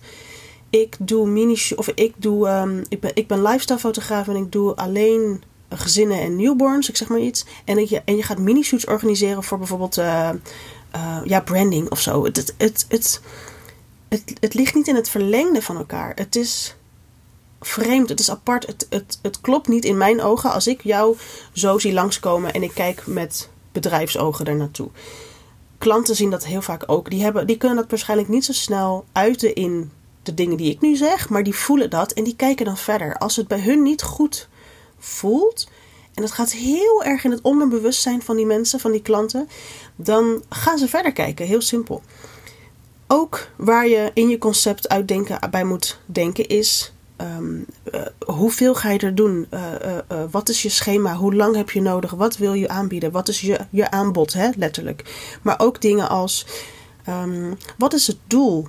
ik 0.70 0.96
doe 1.00 1.28
mini 1.28 1.58
of 1.76 1.88
ik 1.88 2.14
doe 2.18 2.50
um, 2.50 2.84
ik 2.90 3.00
ben 3.00 3.12
ik 3.14 3.28
ben 3.28 3.42
lifestyle 3.42 3.80
fotograaf 3.80 4.28
en 4.28 4.36
ik 4.36 4.52
doe 4.52 4.76
alleen 4.76 5.44
gezinnen 5.70 6.20
en 6.20 6.36
newborns, 6.36 6.90
ik 6.90 6.98
zeg 6.98 7.08
maar 7.08 7.20
iets. 7.20 7.46
En 7.66 7.86
je, 7.90 8.02
en 8.06 8.16
je 8.16 8.24
gaat 8.24 8.40
mini-shoots 8.40 8.86
organiseren 8.86 9.44
voor 9.44 9.58
bijvoorbeeld 9.58 9.98
uh, 9.98 10.30
uh, 10.96 11.18
ja, 11.24 11.42
branding 11.42 11.90
of 11.90 12.00
zo. 12.00 12.24
Het, 12.24 12.38
het, 12.38 12.54
het, 12.58 12.86
het, 12.88 13.22
het, 14.10 14.34
het 14.40 14.54
ligt 14.54 14.76
niet 14.76 14.88
in 14.88 14.96
het 14.96 15.10
verlengde 15.10 15.62
van 15.62 15.78
elkaar. 15.78 16.12
Het 16.16 16.36
is 16.36 16.76
vreemd, 17.62 18.10
het 18.10 18.20
is 18.20 18.30
apart. 18.30 18.68
Het, 18.68 18.88
het, 18.90 19.20
het 19.22 19.42
klopt 19.42 19.68
niet 19.68 19.86
in 19.86 19.98
mijn 19.98 20.22
ogen 20.22 20.52
als 20.52 20.68
ik 20.68 20.84
jou 20.84 21.18
zo 21.54 21.80
zie 21.80 21.94
langskomen 21.94 22.54
en 22.54 22.64
ik 22.64 22.74
kijk 22.74 23.08
met 23.08 23.50
bedrijfsogen 23.72 24.46
er 24.46 24.56
naartoe. 24.56 24.90
Klanten 25.78 26.16
zien 26.16 26.30
dat 26.30 26.46
heel 26.46 26.62
vaak 26.62 26.84
ook. 26.86 27.10
Die, 27.10 27.24
hebben, 27.24 27.48
die 27.48 27.58
kunnen 27.58 27.78
dat 27.78 27.90
waarschijnlijk 27.90 28.30
niet 28.30 28.46
zo 28.46 28.54
snel 28.54 29.06
uiten 29.12 29.56
in 29.56 29.92
de 30.24 30.34
dingen 30.34 30.58
die 30.58 30.72
ik 30.72 30.82
nu 30.82 30.96
zeg, 30.96 31.30
maar 31.30 31.44
die 31.44 31.56
voelen 31.56 31.90
dat 31.90 32.12
en 32.12 32.24
die 32.24 32.36
kijken 32.36 32.66
dan 32.66 32.78
verder. 32.78 33.18
Als 33.18 33.36
het 33.36 33.48
bij 33.48 33.60
hun 33.60 33.84
niet 33.84 34.02
goed 34.02 34.50
voelt, 35.00 35.68
en 36.14 36.22
dat 36.22 36.32
gaat 36.32 36.52
heel 36.52 37.04
erg 37.04 37.24
in 37.24 37.32
het 37.32 37.42
onderbewustzijn 37.42 38.22
van 38.22 38.36
die 38.36 38.46
mensen, 38.46 38.80
van 38.80 38.92
die 38.92 39.02
klanten, 39.02 39.50
dan 39.96 40.44
gaan 40.50 40.78
ze 40.78 40.88
verder 40.88 41.14
kijken. 41.14 41.46
Heel 41.46 41.62
simpel. 41.62 42.02
Ook 43.08 43.48
waar 43.56 43.88
je 43.88 44.12
in 44.14 44.30
je 44.30 44.38
concept 44.38 44.90
uitdenken 44.90 45.50
bij 45.52 45.64
moet 45.64 46.00
denken 46.06 46.48
is. 46.48 46.94
Um, 47.18 47.66
hoeveel 48.26 48.76
ga 48.76 48.90
je 48.90 49.00
er 49.00 49.16
doen? 49.16 49.48
Uh, 49.54 49.72
uh, 50.12 50.24
wat 50.32 50.50
is 50.50 50.62
je 50.62 50.70
schema? 50.70 51.16
Hoe 51.16 51.36
lang 51.36 51.56
heb 51.56 51.70
je 51.70 51.82
nodig? 51.82 52.12
Wat 52.12 52.38
wil 52.38 52.54
je 52.54 52.68
aanbieden? 52.68 53.12
Wat 53.12 53.28
is 53.28 53.42
je, 53.42 53.60
je 53.70 53.92
aanbod, 53.92 54.34
hè? 54.34 54.50
letterlijk. 54.56 55.04
Maar 55.42 55.60
ook 55.60 55.82
dingen 55.82 56.10
als: 56.10 56.46
um, 57.08 57.58
wat 57.78 57.94
is 57.94 58.08
het 58.08 58.18
doel? 58.28 58.68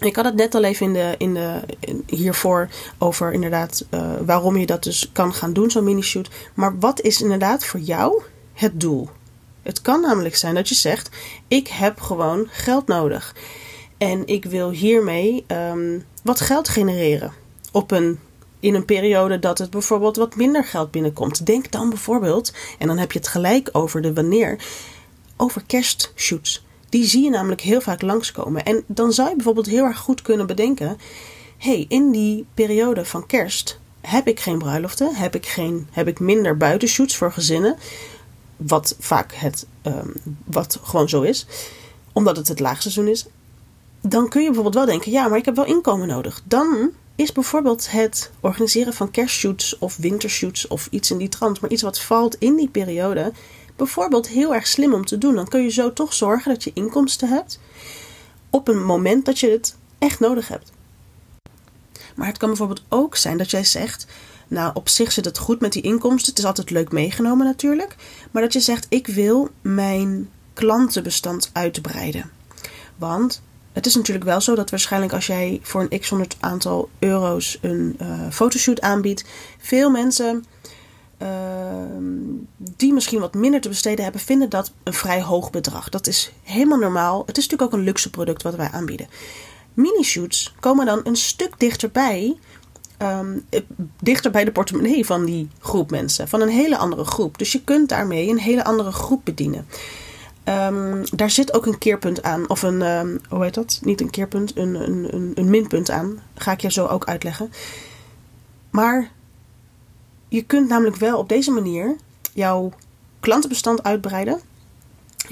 Ik 0.00 0.16
had 0.16 0.24
het 0.24 0.34
net 0.34 0.54
al 0.54 0.64
even 0.64 0.86
in 0.86 0.92
de, 0.92 1.14
in 1.18 1.34
de, 1.34 1.60
hiervoor 2.06 2.68
over 2.98 3.32
inderdaad 3.32 3.84
uh, 3.90 4.12
waarom 4.24 4.56
je 4.56 4.66
dat 4.66 4.82
dus 4.82 5.10
kan 5.12 5.34
gaan 5.34 5.52
doen, 5.52 5.70
zo'n 5.70 5.84
mini-shoot. 5.84 6.28
Maar 6.54 6.78
wat 6.78 7.00
is 7.00 7.22
inderdaad 7.22 7.64
voor 7.64 7.80
jou 7.80 8.22
het 8.52 8.80
doel? 8.80 9.08
Het 9.62 9.82
kan 9.82 10.00
namelijk 10.00 10.36
zijn 10.36 10.54
dat 10.54 10.68
je 10.68 10.74
zegt: 10.74 11.08
Ik 11.48 11.68
heb 11.68 12.00
gewoon 12.00 12.46
geld 12.50 12.86
nodig. 12.86 13.34
En 13.98 14.26
ik 14.26 14.44
wil 14.44 14.70
hiermee 14.70 15.44
ehm, 15.46 15.98
wat 16.22 16.40
geld 16.40 16.68
genereren. 16.68 17.32
Op 17.72 17.90
een, 17.90 18.18
in 18.60 18.74
een 18.74 18.84
periode 18.84 19.38
dat 19.38 19.58
het 19.58 19.70
bijvoorbeeld 19.70 20.16
wat 20.16 20.36
minder 20.36 20.64
geld 20.64 20.90
binnenkomt. 20.90 21.46
Denk 21.46 21.70
dan 21.70 21.88
bijvoorbeeld, 21.88 22.52
en 22.78 22.86
dan 22.86 22.98
heb 22.98 23.12
je 23.12 23.18
het 23.18 23.28
gelijk 23.28 23.68
over 23.72 24.02
de 24.02 24.12
wanneer, 24.12 24.58
over 25.36 25.62
kerstshoots. 25.66 26.63
Die 26.94 27.06
zie 27.06 27.24
je 27.24 27.30
namelijk 27.30 27.60
heel 27.60 27.80
vaak 27.80 28.02
langskomen. 28.02 28.64
En 28.64 28.84
dan 28.86 29.12
zou 29.12 29.28
je 29.28 29.34
bijvoorbeeld 29.34 29.66
heel 29.66 29.84
erg 29.84 29.98
goed 29.98 30.22
kunnen 30.22 30.46
bedenken: 30.46 30.98
hey, 31.58 31.86
in 31.88 32.10
die 32.10 32.46
periode 32.54 33.04
van 33.04 33.26
kerst 33.26 33.78
heb 34.00 34.28
ik 34.28 34.40
geen 34.40 34.58
bruiloften, 34.58 35.14
heb 35.14 35.34
ik, 35.34 35.46
geen, 35.46 35.88
heb 35.90 36.08
ik 36.08 36.20
minder 36.20 36.56
buitenshoots 36.56 37.16
voor 37.16 37.32
gezinnen. 37.32 37.76
Wat 38.56 38.96
vaak 38.98 39.32
het, 39.34 39.66
um, 39.82 40.12
wat 40.44 40.80
gewoon 40.82 41.08
zo 41.08 41.22
is, 41.22 41.46
omdat 42.12 42.36
het 42.36 42.48
het 42.48 42.60
laagseizoen 42.60 43.08
is. 43.08 43.26
Dan 44.00 44.28
kun 44.28 44.40
je 44.40 44.46
bijvoorbeeld 44.46 44.74
wel 44.74 44.86
denken: 44.86 45.12
ja, 45.12 45.28
maar 45.28 45.38
ik 45.38 45.44
heb 45.44 45.56
wel 45.56 45.66
inkomen 45.66 46.08
nodig. 46.08 46.42
Dan 46.44 46.90
is 47.14 47.32
bijvoorbeeld 47.32 47.90
het 47.90 48.30
organiseren 48.40 48.92
van 48.92 49.10
kerstshoots 49.10 49.78
of 49.78 49.96
wintershoots 49.96 50.68
of 50.68 50.88
iets 50.90 51.10
in 51.10 51.18
die 51.18 51.28
trant, 51.28 51.60
maar 51.60 51.70
iets 51.70 51.82
wat 51.82 52.00
valt 52.00 52.36
in 52.38 52.56
die 52.56 52.68
periode, 52.68 53.32
bijvoorbeeld 53.76 54.28
heel 54.28 54.54
erg 54.54 54.66
slim 54.66 54.94
om 54.94 55.04
te 55.04 55.18
doen. 55.18 55.34
Dan 55.34 55.48
kun 55.48 55.62
je 55.62 55.70
zo 55.70 55.92
toch 55.92 56.12
zorgen 56.12 56.52
dat 56.52 56.64
je 56.64 56.70
inkomsten 56.74 57.28
hebt 57.28 57.60
op 58.50 58.68
een 58.68 58.84
moment 58.84 59.24
dat 59.24 59.38
je 59.38 59.50
het 59.50 59.76
echt 59.98 60.20
nodig 60.20 60.48
hebt. 60.48 60.72
Maar 62.14 62.26
het 62.26 62.38
kan 62.38 62.48
bijvoorbeeld 62.48 62.82
ook 62.88 63.16
zijn 63.16 63.36
dat 63.38 63.50
jij 63.50 63.64
zegt. 63.64 64.06
Nou, 64.48 64.70
op 64.74 64.88
zich 64.88 65.12
zit 65.12 65.24
het 65.24 65.38
goed 65.38 65.60
met 65.60 65.72
die 65.72 65.82
inkomsten. 65.82 66.30
Het 66.30 66.38
is 66.38 66.44
altijd 66.44 66.70
leuk 66.70 66.92
meegenomen 66.92 67.46
natuurlijk. 67.46 67.96
Maar 68.30 68.42
dat 68.42 68.52
je 68.52 68.60
zegt: 68.60 68.86
ik 68.88 69.06
wil 69.06 69.48
mijn 69.60 70.30
klantenbestand 70.52 71.50
uitbreiden. 71.52 72.30
Want 72.96 73.42
het 73.72 73.86
is 73.86 73.94
natuurlijk 73.94 74.24
wel 74.24 74.40
zo 74.40 74.54
dat 74.54 74.70
waarschijnlijk 74.70 75.12
als 75.12 75.26
jij 75.26 75.60
voor 75.62 75.86
een 75.88 76.00
x 76.00 76.08
honderd 76.08 76.36
aantal 76.40 76.88
euro's 76.98 77.58
een 77.60 77.98
uh, 78.02 78.30
fotoshoot 78.30 78.80
aanbiedt, 78.80 79.24
veel 79.58 79.90
mensen 79.90 80.44
die 82.56 82.92
misschien 82.92 83.20
wat 83.20 83.34
minder 83.34 83.60
te 83.60 83.68
besteden 83.68 84.04
hebben, 84.04 84.20
vinden 84.20 84.48
dat 84.48 84.72
een 84.82 84.92
vrij 84.92 85.22
hoog 85.22 85.50
bedrag. 85.50 85.88
Dat 85.88 86.06
is 86.06 86.32
helemaal 86.42 86.78
normaal. 86.78 87.22
Het 87.26 87.36
is 87.36 87.42
natuurlijk 87.48 87.72
ook 87.72 87.78
een 87.78 87.84
luxe 87.84 88.10
product 88.10 88.42
wat 88.42 88.54
wij 88.54 88.68
aanbieden. 88.72 89.08
Mini-shoots 89.74 90.54
komen 90.60 90.86
dan 90.86 91.00
een 91.04 91.16
stuk 91.16 91.58
dichterbij. 91.58 92.36
Um, 92.98 93.44
dichter 94.00 94.30
bij 94.30 94.44
de 94.44 94.52
portemonnee 94.52 95.06
van 95.06 95.24
die 95.24 95.48
groep 95.58 95.90
mensen. 95.90 96.28
Van 96.28 96.40
een 96.40 96.48
hele 96.48 96.76
andere 96.76 97.04
groep. 97.04 97.38
Dus 97.38 97.52
je 97.52 97.64
kunt 97.64 97.88
daarmee 97.88 98.28
een 98.28 98.38
hele 98.38 98.64
andere 98.64 98.92
groep 98.92 99.20
bedienen. 99.24 99.66
Um, 100.44 101.02
daar 101.12 101.30
zit 101.30 101.54
ook 101.54 101.66
een 101.66 101.78
keerpunt 101.78 102.22
aan. 102.22 102.48
Of 102.48 102.62
een, 102.62 103.20
hoe 103.28 103.42
heet 103.42 103.54
dat? 103.54 103.80
Niet 103.82 104.00
een 104.00 104.10
keerpunt, 104.10 104.56
een, 104.56 104.74
een, 104.74 105.14
een, 105.14 105.32
een 105.34 105.50
minpunt 105.50 105.90
aan. 105.90 106.18
Ga 106.34 106.52
ik 106.52 106.60
je 106.60 106.72
zo 106.72 106.86
ook 106.86 107.04
uitleggen. 107.04 107.52
Maar 108.70 109.10
je 110.34 110.42
kunt 110.42 110.68
namelijk 110.68 110.96
wel 110.96 111.18
op 111.18 111.28
deze 111.28 111.50
manier 111.50 111.96
jouw 112.32 112.72
klantenbestand 113.20 113.82
uitbreiden. 113.82 114.40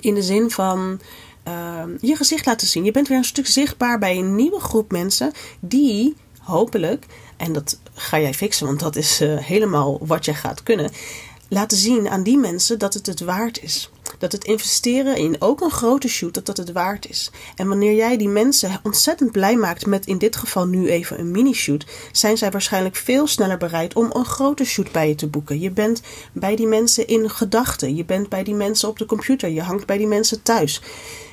In 0.01 0.15
de 0.15 0.23
zin 0.23 0.51
van 0.51 1.01
uh, 1.49 1.83
je 2.01 2.17
gezicht 2.17 2.47
laten 2.47 2.67
zien. 2.67 2.85
Je 2.85 2.91
bent 2.91 3.09
weer 3.09 3.19
een 3.19 3.25
stuk 3.25 3.47
zichtbaar 3.47 3.99
bij 3.99 4.19
een 4.19 4.37
nieuwe 4.37 4.61
groep 4.61 4.91
mensen 4.91 5.33
die 5.61 6.17
hopelijk, 6.39 7.07
en 7.37 7.53
dat 7.53 7.79
ga 7.95 8.21
jij 8.21 8.35
fixen, 8.35 8.67
want 8.67 8.81
dat 8.81 8.97
is 8.97 9.21
uh, 9.21 9.39
helemaal 9.39 9.99
wat 10.07 10.25
jij 10.25 10.35
gaat 10.35 10.63
kunnen, 10.63 10.91
laten 11.49 11.79
zien 11.79 12.09
aan 12.09 12.23
die 12.23 12.39
mensen 12.39 12.79
dat 12.79 12.95
het 12.95 13.07
het 13.07 13.21
waard 13.21 13.63
is. 13.63 13.91
Dat 14.23 14.33
het 14.33 14.45
investeren 14.45 15.17
in 15.17 15.37
ook 15.39 15.61
een 15.61 15.71
grote 15.71 16.09
shoot, 16.09 16.35
dat 16.35 16.47
dat 16.47 16.57
het 16.57 16.73
waard 16.73 17.09
is. 17.09 17.31
En 17.57 17.69
wanneer 17.69 17.95
jij 17.95 18.17
die 18.17 18.29
mensen 18.29 18.81
ontzettend 18.83 19.33
blij 19.33 19.57
maakt 19.57 19.87
met 19.87 20.07
in 20.07 20.19
dit 20.19 20.37
geval 20.37 20.67
nu 20.67 20.89
even 20.89 21.19
een 21.19 21.31
mini-shoot, 21.31 21.87
zijn 22.13 22.39
zij 22.39 22.51
waarschijnlijk 22.51 22.97
veel 22.97 23.27
sneller 23.27 23.59
bereid 23.59 23.95
om 23.95 24.11
een 24.13 24.25
grote 24.25 24.65
shoot 24.65 24.93
bij 24.93 25.09
je 25.09 25.15
te 25.15 25.27
boeken. 25.27 25.61
Je 25.61 25.71
bent 25.71 26.03
bij 26.33 26.57
die 26.57 26.67
mensen 26.67 27.07
in 27.07 27.31
gedachten. 27.31 27.97
Je 27.97 28.05
bent 28.05 28.29
bij 28.29 28.43
die 28.43 28.55
mensen 28.55 28.89
op 28.89 28.99
de 28.99 29.07
computer. 29.07 29.49
Je 29.49 29.63
hangt 29.63 29.87
bij 29.87 29.99
die 29.99 30.07
mensen 30.07 30.43
thuis. 30.43 30.83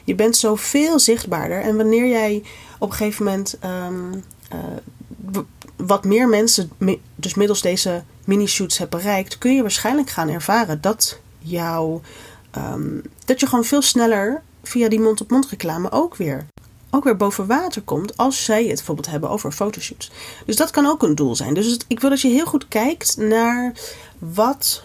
Je 0.03 0.15
bent 0.15 0.37
zo 0.37 0.55
veel 0.55 0.99
zichtbaarder. 0.99 1.61
En 1.61 1.77
wanneer 1.77 2.07
jij 2.07 2.43
op 2.79 2.89
een 2.89 2.95
gegeven 2.95 3.25
moment 3.25 3.57
um, 3.63 4.23
uh, 4.53 5.39
wat 5.75 6.05
meer 6.05 6.27
mensen, 6.27 6.71
dus 7.15 7.33
middels 7.33 7.61
deze 7.61 8.03
mini-shoots 8.25 8.77
hebt 8.77 8.91
bereikt, 8.91 9.37
kun 9.37 9.55
je 9.55 9.61
waarschijnlijk 9.61 10.09
gaan 10.09 10.29
ervaren 10.29 10.81
dat 10.81 11.19
jouw. 11.39 12.01
Um, 12.57 13.01
dat 13.25 13.39
je 13.39 13.47
gewoon 13.47 13.65
veel 13.65 13.81
sneller 13.81 14.41
via 14.63 14.89
die 14.89 14.99
mond-op-mond 14.99 15.49
reclame 15.49 15.91
ook 15.91 16.15
weer, 16.15 16.45
ook 16.89 17.03
weer 17.03 17.15
boven 17.15 17.47
water 17.47 17.81
komt 17.81 18.17
als 18.17 18.43
zij 18.45 18.65
het 18.65 18.75
bijvoorbeeld 18.75 19.09
hebben 19.09 19.29
over 19.29 19.51
fotoshoots. 19.51 20.11
Dus 20.45 20.55
dat 20.55 20.69
kan 20.71 20.85
ook 20.85 21.03
een 21.03 21.15
doel 21.15 21.35
zijn. 21.35 21.53
Dus 21.53 21.77
ik 21.87 21.99
wil 21.99 22.09
dat 22.09 22.21
je 22.21 22.27
heel 22.27 22.45
goed 22.45 22.67
kijkt 22.67 23.17
naar 23.17 23.73
wat 24.19 24.83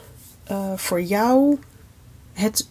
uh, 0.50 0.72
voor 0.76 1.02
jou 1.02 1.58
het 2.32 2.68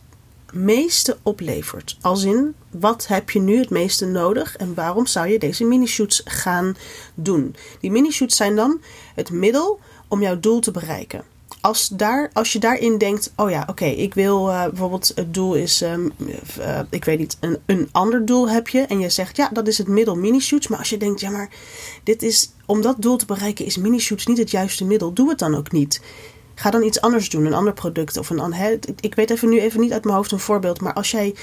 meeste 0.52 1.18
oplevert. 1.22 1.98
Als 2.02 2.24
in, 2.24 2.56
wat 2.70 3.08
heb 3.08 3.30
je 3.30 3.40
nu 3.40 3.58
het 3.58 3.70
meeste 3.70 4.06
nodig 4.06 4.58
en 4.58 4.74
waarom 4.74 5.06
zou 5.06 5.28
je 5.28 5.40
deze 5.40 5.64
mini-shoots 5.64 6.22
gaan 6.26 6.76
doen? 7.14 7.56
Die 7.80 7.92
mini-shoots 7.92 8.36
zijn 8.36 8.56
dan 8.56 8.82
het 9.16 9.30
middel 9.30 9.80
om 10.08 10.22
jouw 10.22 10.40
doel 10.40 10.60
te 10.60 10.72
bereiken. 10.72 11.24
Als, 11.64 11.88
daar, 11.88 12.30
als 12.34 12.54
je 12.54 12.60
daarin 12.60 12.98
denkt, 12.98 13.34
oh 13.36 13.50
ja, 13.50 13.64
oké, 13.70 13.86
ik 13.86 14.14
wil 14.14 14.50
uh, 14.50 14.64
bijvoorbeeld, 14.64 15.12
het 15.16 15.34
doel 15.34 15.54
is, 15.54 15.82
um, 15.82 16.12
uh, 16.60 16.80
ik 16.90 17.06
weet 17.06 17.20
niet, 17.20 17.38
een, 17.40 17.58
een 17.66 17.90
ander 17.92 18.26
doel 18.26 18.50
heb 18.50 18.68
je. 18.68 18.82
En 18.82 19.00
je 19.00 19.10
zegt, 19.10 19.38
ja, 19.38 19.50
dat 19.54 19.68
is 19.68 19.78
het 19.78 19.88
middel 19.88 20.16
mini-shoots. 20.16 20.68
Maar 20.68 20.80
als 20.80 20.90
je 20.90 20.98
denkt, 20.98 21.20
ja, 21.20 21.30
maar 21.30 21.50
dit 22.04 22.24
is, 22.24 22.52
om 22.66 22.82
dat 22.82 22.96
doel 23.02 23.18
te 23.18 23.26
bereiken 23.26 23.66
is 23.66 23.78
mini-shoots 23.78 24.26
niet 24.26 24.38
het 24.38 24.52
juiste 24.52 24.86
middel. 24.86 25.14
Doe 25.14 25.30
het 25.30 25.40
dan 25.40 25.56
ook 25.56 25.72
niet. 25.72 26.02
Ga 26.56 26.70
dan 26.70 26.84
iets 26.84 27.02
anders 27.02 27.30
doen, 27.30 27.46
een 27.46 27.54
ander 27.54 27.74
product. 27.74 28.18
Of 28.18 28.30
een, 28.30 28.54
hè, 28.54 28.80
ik 29.00 29.16
weet 29.16 29.30
even 29.30 29.50
nu 29.50 29.60
even 29.60 29.80
niet 29.80 29.92
uit 29.92 30.04
mijn 30.04 30.16
hoofd 30.16 30.32
een 30.32 30.40
voorbeeld. 30.40 30.82
Maar 30.82 30.94
als 30.94 31.12
jij. 31.12 31.36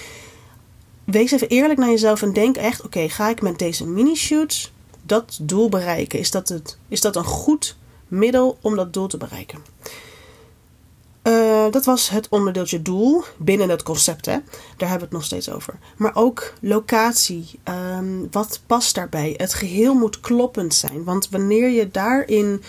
Wees 1.05 1.31
even 1.31 1.49
eerlijk 1.49 1.79
naar 1.79 1.89
jezelf 1.89 2.23
en 2.23 2.33
denk 2.33 2.57
echt: 2.57 2.85
oké, 2.85 3.09
ga 3.09 3.29
ik 3.29 3.43
met 3.43 3.59
deze 3.59 3.87
mini-shoots 3.87 4.73
dat 5.03 5.39
doel 5.43 5.69
bereiken? 5.69 6.19
Is 6.19 6.31
dat, 6.31 6.49
het, 6.49 6.79
is 6.89 7.01
dat 7.01 7.17
een 7.17 7.25
goed 7.25 7.77
middel 8.09 8.59
om 8.61 8.77
dat 8.77 8.93
doel 8.93 9.07
te 9.07 9.17
bereiken? 9.17 9.59
Uh, 11.67 11.73
dat 11.73 11.85
was 11.85 12.09
het 12.09 12.29
onderdeeltje 12.29 12.83
doel 12.83 13.25
binnen 13.37 13.69
het 13.69 13.83
concept. 13.83 14.27
Hè? 14.27 14.39
Daar 14.77 14.89
hebben 14.89 14.99
we 14.99 15.05
het 15.05 15.13
nog 15.13 15.25
steeds 15.25 15.51
over. 15.51 15.79
Maar 15.97 16.15
ook 16.15 16.55
locatie. 16.61 17.61
Um, 17.99 18.29
wat 18.31 18.61
past 18.67 18.95
daarbij? 18.95 19.35
Het 19.37 19.55
geheel 19.55 19.95
moet 19.95 20.21
kloppend 20.21 20.75
zijn. 20.75 21.05
Want 21.05 21.29
wanneer 21.29 21.69
je 21.69 21.91
daarin 21.91 22.63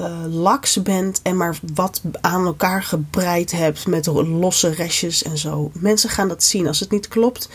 uh, 0.00 0.24
laks 0.28 0.82
bent 0.82 1.20
en 1.22 1.36
maar 1.36 1.58
wat 1.74 2.02
aan 2.20 2.46
elkaar 2.46 2.82
gebreid 2.82 3.52
hebt 3.52 3.86
met 3.86 4.06
losse 4.06 4.68
restjes 4.68 5.22
en 5.22 5.38
zo. 5.38 5.70
Mensen 5.74 6.10
gaan 6.10 6.28
dat 6.28 6.44
zien. 6.44 6.66
Als 6.66 6.80
het 6.80 6.90
niet 6.90 7.08
klopt, 7.08 7.48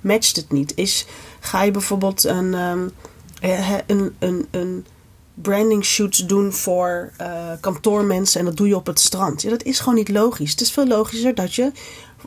matcht 0.00 0.36
het 0.36 0.52
niet. 0.52 0.72
Is, 0.76 1.06
ga 1.40 1.62
je 1.62 1.70
bijvoorbeeld 1.70 2.24
een, 2.24 2.54
um, 2.54 2.90
een, 3.86 4.14
een, 4.18 4.46
een 4.50 4.86
branding 5.42 5.84
shoot 5.84 6.28
doen 6.28 6.52
voor 6.52 7.12
uh, 7.20 7.52
kantoormensen 7.60 8.40
en 8.40 8.46
dat 8.46 8.56
doe 8.56 8.68
je 8.68 8.76
op 8.76 8.86
het 8.86 9.00
strand. 9.00 9.42
Ja, 9.42 9.50
dat 9.50 9.62
is 9.62 9.78
gewoon 9.78 9.94
niet 9.94 10.08
logisch. 10.08 10.50
Het 10.50 10.60
is 10.60 10.70
veel 10.70 10.86
logischer 10.86 11.34
dat 11.34 11.54
je 11.54 11.72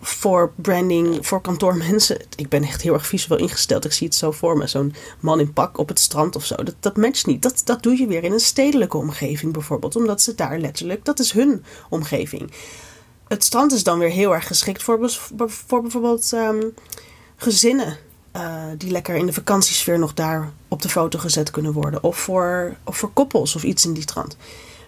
voor 0.01 0.51
branding, 0.55 1.27
voor 1.27 1.41
kantoormensen. 1.41 2.17
Ik 2.35 2.49
ben 2.49 2.63
echt 2.63 2.81
heel 2.81 2.93
erg 2.93 3.07
visueel 3.07 3.39
ingesteld. 3.39 3.85
Ik 3.85 3.91
zie 3.91 4.07
het 4.07 4.15
zo 4.15 4.31
voor 4.31 4.57
me. 4.57 4.67
Zo'n 4.67 4.93
man 5.19 5.39
in 5.39 5.53
pak 5.53 5.77
op 5.77 5.87
het 5.87 5.99
strand 5.99 6.35
of 6.35 6.45
zo. 6.45 6.55
Dat, 6.55 6.75
dat 6.79 6.97
matcht 6.97 7.25
niet. 7.25 7.41
Dat, 7.41 7.61
dat 7.65 7.83
doe 7.83 7.97
je 7.97 8.07
weer 8.07 8.23
in 8.23 8.31
een 8.31 8.39
stedelijke 8.39 8.97
omgeving 8.97 9.53
bijvoorbeeld. 9.53 9.95
Omdat 9.95 10.21
ze 10.21 10.35
daar 10.35 10.59
letterlijk, 10.59 11.05
dat 11.05 11.19
is 11.19 11.31
hun 11.31 11.63
omgeving. 11.89 12.51
Het 13.27 13.43
strand 13.43 13.71
is 13.71 13.83
dan 13.83 13.99
weer 13.99 14.09
heel 14.09 14.33
erg 14.33 14.47
geschikt 14.47 14.83
voor, 14.83 15.11
voor 15.47 15.81
bijvoorbeeld 15.81 16.31
um, 16.31 16.73
gezinnen. 17.35 17.97
Uh, 18.35 18.63
die 18.77 18.91
lekker 18.91 19.15
in 19.15 19.25
de 19.25 19.33
vakantiesfeer 19.33 19.99
nog 19.99 20.13
daar 20.13 20.51
op 20.67 20.81
de 20.81 20.89
foto 20.89 21.19
gezet 21.19 21.51
kunnen 21.51 21.73
worden. 21.73 22.03
Of 22.03 22.17
voor, 22.17 22.75
of 22.83 22.97
voor 22.97 23.11
koppels 23.13 23.55
of 23.55 23.63
iets 23.63 23.85
in 23.85 23.93
die 23.93 24.05
trant. 24.05 24.37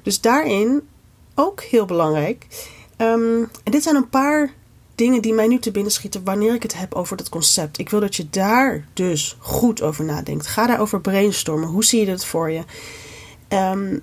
Dus 0.03 0.21
daarin 0.21 0.81
ook 1.35 1.61
heel 1.61 1.85
belangrijk. 1.85 2.45
Um, 2.97 3.49
en 3.63 3.71
dit 3.71 3.83
zijn 3.83 3.95
een 3.95 4.09
paar 4.09 4.53
dingen 4.95 5.21
die 5.21 5.33
mij 5.33 5.47
nu 5.47 5.59
te 5.59 5.71
binnen 5.71 5.91
schieten 5.91 6.23
wanneer 6.23 6.53
ik 6.53 6.63
het 6.63 6.77
heb 6.77 6.93
over 6.93 7.17
dat 7.17 7.29
concept. 7.29 7.77
Ik 7.77 7.89
wil 7.89 7.99
dat 7.99 8.15
je 8.15 8.29
daar 8.29 8.87
dus 8.93 9.37
goed 9.39 9.81
over 9.81 10.05
nadenkt. 10.05 10.47
Ga 10.47 10.67
daarover 10.67 11.01
brainstormen. 11.01 11.69
Hoe 11.69 11.85
zie 11.85 11.99
je 11.99 12.05
dit 12.05 12.25
voor 12.25 12.51
je? 12.51 12.63
Um, 13.49 13.99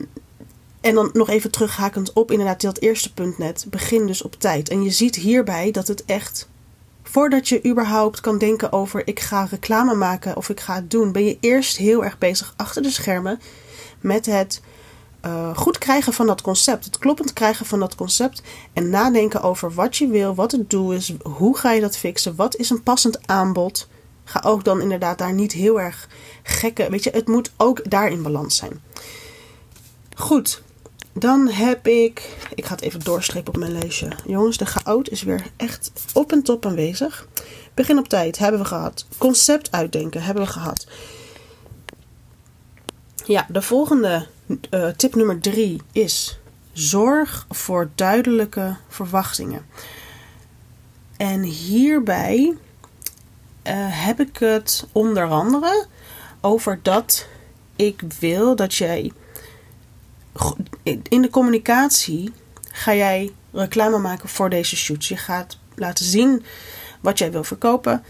en 0.81 0.95
dan 0.95 1.11
nog 1.13 1.29
even 1.29 1.51
terughakend 1.51 2.13
op 2.13 2.31
inderdaad 2.31 2.61
dat 2.61 2.79
eerste 2.79 3.13
punt 3.15 3.39
net. 3.39 3.67
Begin 3.69 4.07
dus 4.07 4.23
op 4.23 4.35
tijd. 4.39 4.69
En 4.69 4.83
je 4.83 4.91
ziet 4.91 5.17
hierbij 5.17 5.71
dat 5.71 5.89
het 5.89 6.05
echt... 6.05 6.49
Voordat 7.12 7.49
je 7.49 7.64
überhaupt 7.66 8.21
kan 8.21 8.38
denken 8.38 8.73
over 8.73 9.07
ik 9.07 9.21
ga 9.21 9.47
reclame 9.50 9.95
maken 9.95 10.37
of 10.37 10.49
ik 10.49 10.61
ga 10.61 10.75
het 10.75 10.90
doen... 10.90 11.12
ben 11.12 11.25
je 11.25 11.37
eerst 11.40 11.76
heel 11.76 12.04
erg 12.04 12.19
bezig 12.19 12.54
achter 12.57 12.83
de 12.83 12.90
schermen 12.90 13.40
met 14.00 14.26
het 14.26 14.61
uh, 15.26 15.57
goed 15.57 15.78
krijgen 15.78 16.12
van 16.12 16.26
dat 16.26 16.40
concept. 16.40 16.85
Het 16.85 16.99
kloppend 16.99 17.33
krijgen 17.33 17.66
van 17.66 17.81
dat 17.81 17.95
concept. 17.95 18.42
En 18.73 18.90
nadenken 18.90 19.42
over 19.42 19.75
wat 19.75 19.97
je 19.97 20.07
wil, 20.07 20.35
wat 20.35 20.52
het 20.52 20.71
doel 20.71 20.92
is, 20.92 21.14
hoe 21.23 21.57
ga 21.57 21.73
je 21.73 21.81
dat 21.81 21.97
fixen, 21.97 22.37
wat 22.37 22.57
is 22.57 22.71
een 22.71 22.83
passend 22.83 23.26
aanbod 23.26 23.88
Ga 24.25 24.42
ook 24.45 24.64
dan 24.64 24.81
inderdaad 24.81 25.19
daar 25.19 25.33
niet 25.33 25.52
heel 25.52 25.81
erg 25.81 26.09
gekke. 26.42 26.90
Weet 26.90 27.04
je, 27.04 27.11
het 27.11 27.28
moet 27.28 27.52
ook 27.57 27.90
daar 27.90 28.11
in 28.11 28.23
balans 28.23 28.57
zijn. 28.57 28.83
Goed, 30.16 30.62
dan 31.12 31.49
heb 31.49 31.87
ik. 31.87 32.37
Ik 32.54 32.64
ga 32.64 32.75
het 32.75 32.83
even 32.83 33.00
doorstrepen 33.00 33.54
op 33.54 33.59
mijn 33.59 33.73
lijstje. 33.73 34.09
Jongens, 34.26 34.57
de 34.57 34.66
chaot 34.66 35.09
is 35.09 35.23
weer 35.23 35.47
echt 35.57 35.92
op 36.14 36.33
en 36.33 36.42
top 36.42 36.66
aanwezig. 36.66 37.28
Begin 37.75 37.99
op 37.99 38.09
tijd 38.09 38.38
hebben 38.38 38.61
we 38.61 38.66
gehad. 38.66 39.07
Concept 39.19 39.73
uitdenken 39.73 40.23
hebben 40.23 40.45
we 40.45 40.50
gehad. 40.50 40.87
Ja, 43.25 43.47
de 43.49 43.62
volgende 43.62 44.26
uh, 44.71 44.88
tip 44.88 45.14
nummer 45.14 45.40
drie 45.40 45.81
is: 45.92 46.38
zorg 46.73 47.47
voor 47.50 47.90
duidelijke 47.95 48.76
verwachtingen. 48.88 49.66
En 51.16 51.42
hierbij 51.42 52.45
uh, 52.47 53.73
heb 53.76 54.21
ik 54.21 54.37
het 54.37 54.87
onder 54.92 55.28
andere 55.28 55.87
over 56.40 56.81
dat 56.83 57.26
ik 57.76 58.02
wil 58.21 58.57
dat 58.57 58.75
jij 58.75 59.12
in 61.09 61.23
de 61.23 61.31
communicatie 61.31 62.33
ga 62.62 62.95
jij 62.95 63.33
reclame 63.53 63.99
maken 63.99 64.29
voor 64.29 64.51
deze 64.51 64.77
shoots. 64.77 65.09
Je 65.09 65.17
gaat 65.17 65.59
laten 65.75 66.05
zien 66.05 66.45
wat 67.01 67.19
jij 67.19 67.33
wil 67.33 67.45
verkopen. 67.45 68.05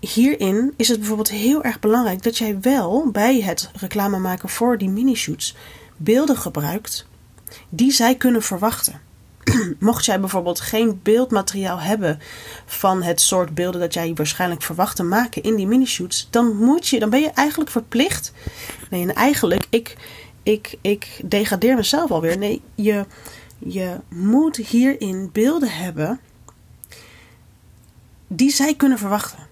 Hierin 0.00 0.74
is 0.76 0.88
het 0.88 0.98
bijvoorbeeld 0.98 1.30
heel 1.30 1.62
erg 1.62 1.80
belangrijk 1.80 2.22
dat 2.22 2.38
jij 2.38 2.60
wel 2.60 3.10
bij 3.10 3.40
het 3.40 3.70
reclame 3.74 4.18
maken 4.18 4.48
voor 4.48 4.78
die 4.78 4.88
mini-shoots 4.88 5.56
beelden 5.96 6.36
gebruikt 6.36 7.06
die 7.68 7.92
zij 7.92 8.16
kunnen 8.16 8.42
verwachten. 8.42 9.00
Mocht 9.78 10.04
jij 10.04 10.20
bijvoorbeeld 10.20 10.60
geen 10.60 11.00
beeldmateriaal 11.02 11.80
hebben 11.80 12.20
van 12.66 13.02
het 13.02 13.20
soort 13.20 13.54
beelden 13.54 13.80
dat 13.80 13.94
jij 13.94 14.14
waarschijnlijk 14.14 14.62
verwacht 14.62 14.96
te 14.96 15.02
maken 15.02 15.42
in 15.42 15.56
die 15.56 15.66
mini-shoots, 15.66 16.28
dan 16.30 16.56
moet 16.56 16.88
je, 16.88 16.98
dan 16.98 17.10
ben 17.10 17.20
je 17.20 17.30
eigenlijk 17.30 17.70
verplicht. 17.70 18.32
Nee, 18.90 19.02
en 19.02 19.14
eigenlijk, 19.14 19.66
ik, 19.70 19.96
ik, 20.42 20.78
ik 20.80 21.20
degradeer 21.24 21.76
mezelf 21.76 22.10
alweer. 22.10 22.38
Nee, 22.38 22.62
je, 22.74 23.06
je 23.58 23.96
moet 24.08 24.56
hierin 24.56 25.30
beelden 25.32 25.70
hebben 25.70 26.20
die 28.26 28.50
zij 28.50 28.74
kunnen 28.74 28.98
verwachten. 28.98 29.50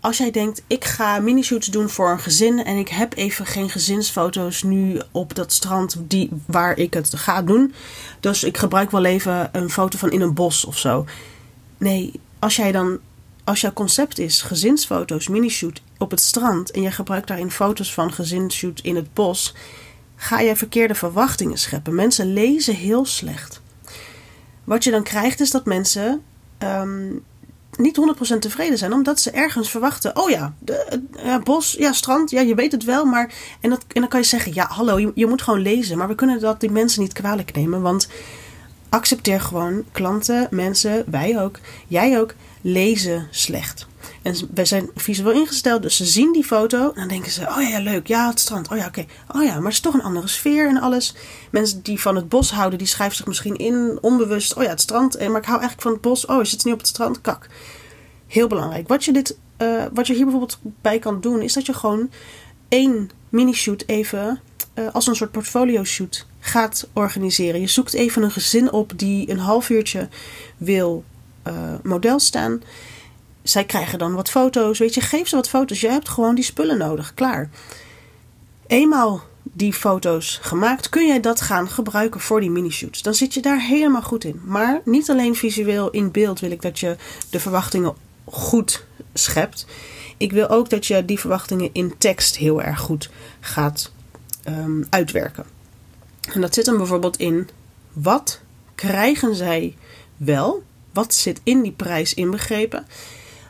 Als 0.00 0.18
jij 0.18 0.30
denkt, 0.30 0.62
ik 0.66 0.84
ga 0.84 1.18
mini-shoots 1.18 1.66
doen 1.66 1.88
voor 1.88 2.10
een 2.10 2.20
gezin 2.20 2.64
en 2.64 2.76
ik 2.76 2.88
heb 2.88 3.16
even 3.16 3.46
geen 3.46 3.70
gezinsfoto's 3.70 4.62
nu 4.62 5.00
op 5.12 5.34
dat 5.34 5.52
strand 5.52 5.96
die, 5.98 6.30
waar 6.46 6.78
ik 6.78 6.94
het 6.94 7.16
ga 7.16 7.42
doen. 7.42 7.74
Dus 8.20 8.44
ik 8.44 8.56
gebruik 8.56 8.90
wel 8.90 9.04
even 9.04 9.48
een 9.52 9.70
foto 9.70 9.98
van 9.98 10.10
in 10.10 10.20
een 10.20 10.34
bos 10.34 10.64
of 10.64 10.78
zo. 10.78 11.06
Nee, 11.78 12.20
als 12.38 12.56
jij 12.56 12.72
dan, 12.72 12.98
als 13.44 13.60
jouw 13.60 13.72
concept 13.72 14.18
is 14.18 14.42
gezinsfoto's, 14.42 15.28
mini-shoot 15.28 15.82
op 15.98 16.10
het 16.10 16.20
strand 16.20 16.70
en 16.70 16.82
je 16.82 16.90
gebruikt 16.90 17.28
daarin 17.28 17.50
foto's 17.50 17.94
van 17.94 18.12
gezinsshoot 18.12 18.80
in 18.80 18.96
het 18.96 19.14
bos, 19.14 19.54
ga 20.20 20.40
je 20.40 20.56
verkeerde 20.56 20.94
verwachtingen 20.94 21.58
scheppen. 21.58 21.94
Mensen 21.94 22.32
lezen 22.32 22.74
heel 22.74 23.04
slecht. 23.04 23.60
Wat 24.64 24.84
je 24.84 24.90
dan 24.90 25.02
krijgt 25.02 25.40
is 25.40 25.50
dat 25.50 25.64
mensen 25.64 26.22
um, 26.58 27.24
niet 27.76 28.00
100% 28.34 28.38
tevreden 28.38 28.78
zijn, 28.78 28.92
omdat 28.92 29.20
ze 29.20 29.30
ergens 29.30 29.70
verwachten: 29.70 30.16
oh 30.16 30.30
ja, 30.30 30.54
de, 30.58 31.00
bos, 31.44 31.76
ja, 31.78 31.92
strand, 31.92 32.30
ja, 32.30 32.40
je 32.40 32.54
weet 32.54 32.72
het 32.72 32.84
wel, 32.84 33.04
maar. 33.04 33.34
En, 33.60 33.70
dat, 33.70 33.84
en 33.88 34.00
dan 34.00 34.08
kan 34.08 34.20
je 34.20 34.26
zeggen: 34.26 34.54
ja, 34.54 34.66
hallo, 34.68 35.12
je 35.14 35.26
moet 35.26 35.42
gewoon 35.42 35.60
lezen. 35.60 35.98
Maar 35.98 36.08
we 36.08 36.14
kunnen 36.14 36.40
dat 36.40 36.60
die 36.60 36.70
mensen 36.70 37.02
niet 37.02 37.12
kwalijk 37.12 37.54
nemen, 37.54 37.82
want 37.82 38.08
accepteer 38.88 39.40
gewoon 39.40 39.84
klanten, 39.92 40.48
mensen, 40.50 41.04
wij 41.06 41.42
ook, 41.42 41.58
jij 41.88 42.20
ook, 42.20 42.34
lezen 42.60 43.28
slecht. 43.30 43.87
En 44.28 44.48
wij 44.54 44.64
zijn 44.64 44.90
visueel 44.94 45.32
ingesteld, 45.32 45.82
dus 45.82 45.96
ze 45.96 46.04
zien 46.04 46.32
die 46.32 46.44
foto. 46.44 46.92
Dan 46.94 47.08
denken 47.08 47.32
ze: 47.32 47.46
Oh 47.48 47.68
ja, 47.68 47.78
leuk. 47.78 48.06
Ja, 48.06 48.28
het 48.28 48.40
strand. 48.40 48.70
Oh 48.70 48.76
ja, 48.76 48.86
oké. 48.86 49.04
Oh 49.34 49.42
ja, 49.42 49.54
maar 49.54 49.62
het 49.62 49.72
is 49.72 49.80
toch 49.80 49.94
een 49.94 50.02
andere 50.02 50.28
sfeer 50.28 50.68
en 50.68 50.80
alles. 50.80 51.14
Mensen 51.50 51.82
die 51.82 52.00
van 52.00 52.16
het 52.16 52.28
bos 52.28 52.50
houden, 52.50 52.78
die 52.78 52.86
schrijven 52.86 53.16
zich 53.16 53.26
misschien 53.26 53.56
in 53.56 53.98
onbewust: 54.00 54.54
Oh 54.54 54.62
ja, 54.62 54.68
het 54.68 54.80
strand. 54.80 55.18
Maar 55.18 55.40
ik 55.40 55.46
hou 55.46 55.60
eigenlijk 55.60 55.82
van 55.82 55.92
het 55.92 56.00
bos. 56.00 56.26
Oh, 56.26 56.38
je 56.38 56.44
zit 56.44 56.64
nu 56.64 56.72
op 56.72 56.78
het 56.78 56.86
strand. 56.86 57.20
Kak. 57.20 57.46
Heel 58.26 58.46
belangrijk. 58.46 58.88
Wat 58.88 59.04
je, 59.04 59.12
dit, 59.12 59.38
uh, 59.58 59.84
wat 59.92 60.06
je 60.06 60.12
hier 60.14 60.22
bijvoorbeeld 60.22 60.58
bij 60.80 60.98
kan 60.98 61.20
doen, 61.20 61.42
is 61.42 61.52
dat 61.52 61.66
je 61.66 61.72
gewoon 61.72 62.10
één 62.68 63.10
mini-shoot 63.28 63.84
even 63.86 64.40
uh, 64.74 64.88
als 64.92 65.06
een 65.06 65.16
soort 65.16 65.30
portfolio-shoot 65.30 66.26
gaat 66.40 66.88
organiseren. 66.92 67.60
Je 67.60 67.66
zoekt 67.66 67.92
even 67.92 68.22
een 68.22 68.30
gezin 68.30 68.72
op 68.72 68.92
die 68.96 69.30
een 69.30 69.38
half 69.38 69.70
uurtje 69.70 70.08
wil 70.56 71.04
uh, 71.46 71.54
model 71.82 72.18
staan 72.18 72.62
zij 73.50 73.64
krijgen 73.64 73.98
dan 73.98 74.14
wat 74.14 74.30
foto's. 74.30 74.78
Weet 74.78 74.94
je, 74.94 75.00
geef 75.00 75.28
ze 75.28 75.36
wat 75.36 75.48
foto's. 75.48 75.80
Je 75.80 75.88
hebt 75.88 76.08
gewoon 76.08 76.34
die 76.34 76.44
spullen 76.44 76.78
nodig. 76.78 77.14
Klaar. 77.14 77.50
Eenmaal 78.66 79.22
die 79.42 79.72
foto's 79.72 80.38
gemaakt, 80.42 80.88
kun 80.88 81.06
jij 81.06 81.20
dat 81.20 81.40
gaan 81.40 81.68
gebruiken 81.68 82.20
voor 82.20 82.40
die 82.40 82.50
mini-shoots. 82.50 83.02
Dan 83.02 83.14
zit 83.14 83.34
je 83.34 83.40
daar 83.40 83.60
helemaal 83.60 84.02
goed 84.02 84.24
in. 84.24 84.40
Maar 84.44 84.80
niet 84.84 85.10
alleen 85.10 85.34
visueel 85.34 85.90
in 85.90 86.10
beeld 86.10 86.40
wil 86.40 86.50
ik 86.50 86.62
dat 86.62 86.78
je 86.78 86.96
de 87.30 87.40
verwachtingen 87.40 87.94
goed 88.24 88.84
schept. 89.14 89.66
Ik 90.16 90.32
wil 90.32 90.48
ook 90.48 90.70
dat 90.70 90.86
je 90.86 91.04
die 91.04 91.18
verwachtingen 91.18 91.70
in 91.72 91.98
tekst 91.98 92.36
heel 92.36 92.62
erg 92.62 92.80
goed 92.80 93.10
gaat 93.40 93.92
um, 94.48 94.86
uitwerken. 94.90 95.44
En 96.32 96.40
dat 96.40 96.54
zit 96.54 96.64
dan 96.64 96.76
bijvoorbeeld 96.76 97.16
in 97.16 97.48
wat 97.92 98.40
krijgen 98.74 99.34
zij 99.34 99.76
wel? 100.16 100.62
Wat 100.92 101.14
zit 101.14 101.40
in 101.42 101.62
die 101.62 101.72
prijs 101.72 102.14
inbegrepen? 102.14 102.86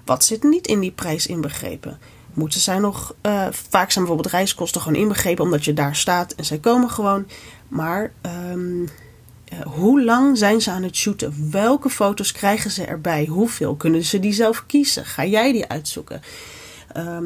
Wat 0.09 0.25
zit 0.25 0.42
niet 0.42 0.66
in 0.66 0.81
die 0.81 0.90
prijs 0.90 1.27
inbegrepen? 1.27 1.99
Moeten 2.35 2.61
zij 2.61 2.79
nog. 2.79 3.14
Uh, 3.23 3.47
vaak 3.51 3.90
zijn 3.90 4.05
bijvoorbeeld 4.05 4.35
reiskosten 4.35 4.81
gewoon 4.81 5.01
inbegrepen 5.01 5.44
omdat 5.44 5.64
je 5.64 5.73
daar 5.73 5.97
staat 5.97 6.33
en 6.33 6.44
zij 6.44 6.59
komen 6.59 6.90
gewoon. 6.90 7.27
Maar 7.68 8.12
um, 8.51 8.81
uh, 8.83 9.61
hoe 9.66 10.05
lang 10.05 10.38
zijn 10.38 10.61
ze 10.61 10.71
aan 10.71 10.83
het 10.83 10.97
shooten? 10.97 11.51
Welke 11.51 11.90
foto's 11.90 12.33
krijgen 12.33 12.71
ze 12.71 12.85
erbij? 12.85 13.27
Hoeveel 13.27 13.77
kunnen 13.77 14.05
ze 14.05 14.21
die 14.21 14.33
zelf 14.33 14.66
kiezen? 14.66 15.05
Ga 15.05 15.25
jij 15.25 15.53
die 15.53 15.68
uitzoeken? 15.68 16.21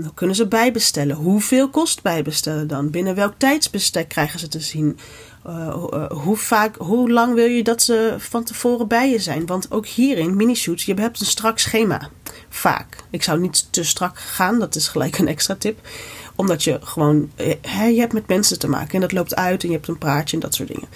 Hoe 0.02 0.14
kunnen 0.14 0.36
ze 0.36 0.46
bijbestellen? 0.46 1.16
Hoeveel 1.16 1.70
kost 1.70 2.02
bijbestellen 2.02 2.68
dan? 2.68 2.90
Binnen 2.90 3.14
welk 3.14 3.34
tijdsbestek 3.36 4.08
krijgen 4.08 4.38
ze 4.38 4.48
te 4.48 4.60
zien? 4.60 4.98
Uh, 5.46 5.84
uh, 5.92 6.10
hoe, 6.10 6.36
vaak, 6.36 6.76
hoe 6.76 7.10
lang 7.10 7.34
wil 7.34 7.46
je 7.46 7.62
dat 7.62 7.82
ze 7.82 8.14
van 8.18 8.44
tevoren 8.44 8.88
bij 8.88 9.10
je 9.10 9.18
zijn? 9.18 9.46
Want 9.46 9.70
ook 9.70 9.86
hierin, 9.86 10.36
mini-shoots, 10.36 10.84
je 10.84 10.94
hebt 10.94 11.20
een 11.20 11.26
strak 11.26 11.58
schema. 11.58 12.10
Vaak. 12.48 12.96
Ik 13.10 13.22
zou 13.22 13.40
niet 13.40 13.72
te 13.72 13.84
strak 13.84 14.18
gaan, 14.18 14.58
dat 14.58 14.74
is 14.74 14.88
gelijk 14.88 15.18
een 15.18 15.28
extra 15.28 15.54
tip. 15.54 15.88
Omdat 16.36 16.64
je 16.64 16.78
gewoon, 16.82 17.30
hè, 17.60 17.84
je 17.84 18.00
hebt 18.00 18.12
met 18.12 18.28
mensen 18.28 18.58
te 18.58 18.68
maken 18.68 18.94
en 18.94 19.00
dat 19.00 19.12
loopt 19.12 19.34
uit 19.34 19.62
en 19.62 19.68
je 19.68 19.74
hebt 19.74 19.88
een 19.88 19.98
praatje 19.98 20.36
en 20.36 20.42
dat 20.42 20.54
soort 20.54 20.68
dingen. 20.68 20.88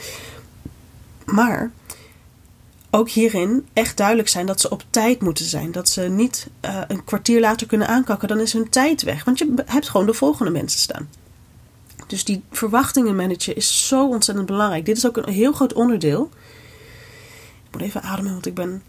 Maar 1.25 1.71
ook 2.91 3.09
hierin 3.11 3.67
echt 3.73 3.97
duidelijk 3.97 4.29
zijn 4.29 4.47
dat 4.47 4.61
ze 4.61 4.71
op 4.71 4.85
tijd 4.91 5.23
moeten 5.23 5.45
zijn. 5.45 5.73
Dat 5.73 5.89
ze 5.89 6.03
niet 6.03 6.47
een 6.89 7.05
kwartier 7.05 7.41
later 7.41 7.67
kunnen 7.67 7.89
aankakken, 7.89 8.29
dan 8.29 8.41
is 8.41 8.53
hun 8.53 8.69
tijd 8.69 9.03
weg. 9.03 9.25
Want 9.25 9.39
je 9.39 9.55
hebt 9.67 9.89
gewoon 9.89 10.07
de 10.07 10.15
volgende 10.15 10.51
mensen 10.51 10.81
staan. 10.81 11.09
Dus 12.07 12.25
die 12.25 12.42
verwachtingen 12.51 13.16
managen 13.16 13.57
is 13.57 13.88
zo 13.88 14.09
ontzettend 14.09 14.47
belangrijk. 14.47 14.85
Dit 14.85 14.97
is 14.97 15.07
ook 15.07 15.16
een 15.16 15.33
heel 15.33 15.53
groot 15.53 15.73
onderdeel. 15.73 16.31
Ik 17.66 17.73
moet 17.73 17.83
even 17.83 18.03
ademen, 18.03 18.33
want 18.33 18.47
ik 18.47 18.55
ben 18.55 18.69
een 18.69 18.83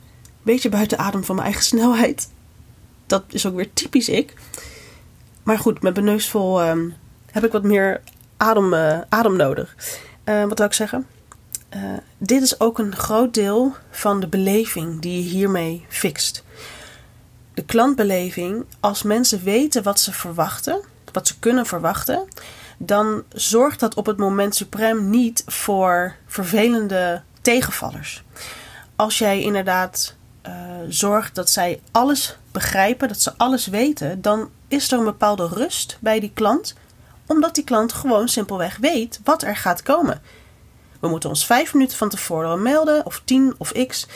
beetje 0.43 0.69
buiten 0.69 0.97
adem 0.97 1.23
van 1.23 1.35
mijn 1.35 1.47
eigen 1.47 1.65
snelheid. 1.65 2.29
Dat 3.05 3.23
is 3.27 3.45
ook 3.45 3.55
weer 3.55 3.73
typisch 3.73 4.09
ik. 4.09 4.33
Maar 5.43 5.59
goed, 5.59 5.81
met 5.81 5.93
mijn 5.93 6.05
neus 6.05 6.29
vol 6.29 6.63
um, 6.65 6.95
heb 7.31 7.45
ik 7.45 7.51
wat 7.51 7.63
meer 7.63 8.01
adem, 8.37 8.73
uh, 8.73 8.99
adem 9.09 9.35
nodig. 9.35 9.75
Uh, 10.25 10.43
wat 10.43 10.57
wil 10.57 10.67
ik 10.67 10.73
zeggen? 10.73 11.07
Uh, 11.75 11.81
dit 12.17 12.41
is 12.41 12.59
ook 12.59 12.79
een 12.79 12.95
groot 12.95 13.33
deel 13.33 13.75
van 13.91 14.19
de 14.19 14.27
beleving 14.27 15.01
die 15.01 15.23
je 15.23 15.29
hiermee 15.29 15.85
fixt. 15.87 16.43
De 17.53 17.63
klantbeleving, 17.63 18.65
als 18.79 19.03
mensen 19.03 19.43
weten 19.43 19.83
wat 19.83 19.99
ze 19.99 20.13
verwachten, 20.13 20.79
wat 21.11 21.27
ze 21.27 21.39
kunnen 21.39 21.65
verwachten, 21.65 22.27
dan 22.77 23.23
zorgt 23.29 23.79
dat 23.79 23.95
op 23.95 24.05
het 24.05 24.17
moment 24.17 24.55
suprem 24.55 25.09
niet 25.09 25.43
voor 25.45 26.15
vervelende 26.25 27.21
tegenvallers. 27.41 28.23
Als 28.95 29.17
jij 29.17 29.41
inderdaad 29.41 30.15
uh, 30.47 30.53
zorgt 30.89 31.35
dat 31.35 31.49
zij 31.49 31.81
alles 31.91 32.37
begrijpen, 32.51 33.07
dat 33.07 33.21
ze 33.21 33.33
alles 33.37 33.67
weten, 33.67 34.21
dan 34.21 34.49
is 34.67 34.91
er 34.91 34.97
een 34.97 35.05
bepaalde 35.05 35.47
rust 35.47 35.97
bij 35.99 36.19
die 36.19 36.31
klant, 36.33 36.75
omdat 37.25 37.55
die 37.55 37.63
klant 37.63 37.93
gewoon 37.93 38.27
simpelweg 38.27 38.77
weet 38.77 39.19
wat 39.23 39.43
er 39.43 39.55
gaat 39.55 39.83
komen. 39.83 40.21
We 40.99 41.07
moeten 41.07 41.29
ons 41.29 41.45
vijf 41.45 41.73
minuten 41.73 41.97
van 41.97 42.09
tevoren 42.09 42.61
melden, 42.61 43.05
of 43.05 43.21
tien 43.25 43.55
of 43.57 43.71
x. 43.87 44.07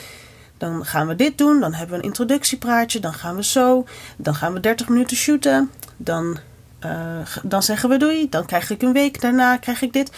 Dan 0.58 0.84
gaan 0.84 1.06
we 1.06 1.14
dit 1.14 1.38
doen, 1.38 1.60
dan 1.60 1.72
hebben 1.72 1.96
we 1.96 2.02
een 2.02 2.08
introductiepraatje, 2.08 3.00
dan 3.00 3.14
gaan 3.14 3.36
we 3.36 3.44
zo, 3.44 3.86
dan 4.16 4.34
gaan 4.34 4.52
we 4.52 4.60
30 4.60 4.88
minuten 4.88 5.16
shooten, 5.16 5.70
dan 5.96 6.38
uh, 6.84 7.18
dan 7.42 7.62
zeggen 7.62 7.88
we 7.88 7.96
doei, 7.96 8.28
dan 8.28 8.46
krijg 8.46 8.70
ik 8.70 8.82
een 8.82 8.92
week 8.92 9.20
daarna 9.20 9.56
krijg 9.56 9.82
ik 9.82 9.92
dit. 9.92 10.10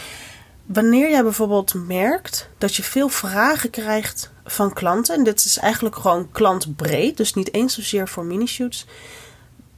Wanneer 0.66 1.11
jij 1.11 1.22
bijvoorbeeld 1.22 1.74
merkt 1.74 2.48
dat 2.59 2.74
je 2.77 2.83
veel 2.83 3.09
vragen 3.09 3.70
krijgt 3.70 4.31
van 4.44 4.72
klanten, 4.72 5.14
en 5.14 5.24
dit 5.24 5.44
is 5.44 5.59
eigenlijk 5.59 5.96
gewoon 5.96 6.31
klantbreed, 6.31 7.16
dus 7.16 7.35
niet 7.35 7.55
eens 7.55 7.74
zozeer 7.74 8.09
voor 8.09 8.24
mini-shoots. 8.24 8.87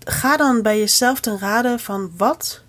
ga 0.05 0.37
dan 0.37 0.63
bij 0.63 0.79
jezelf 0.79 1.21
ten 1.21 1.39
raden 1.39 1.81
van 1.81 2.13
wat 2.17 2.63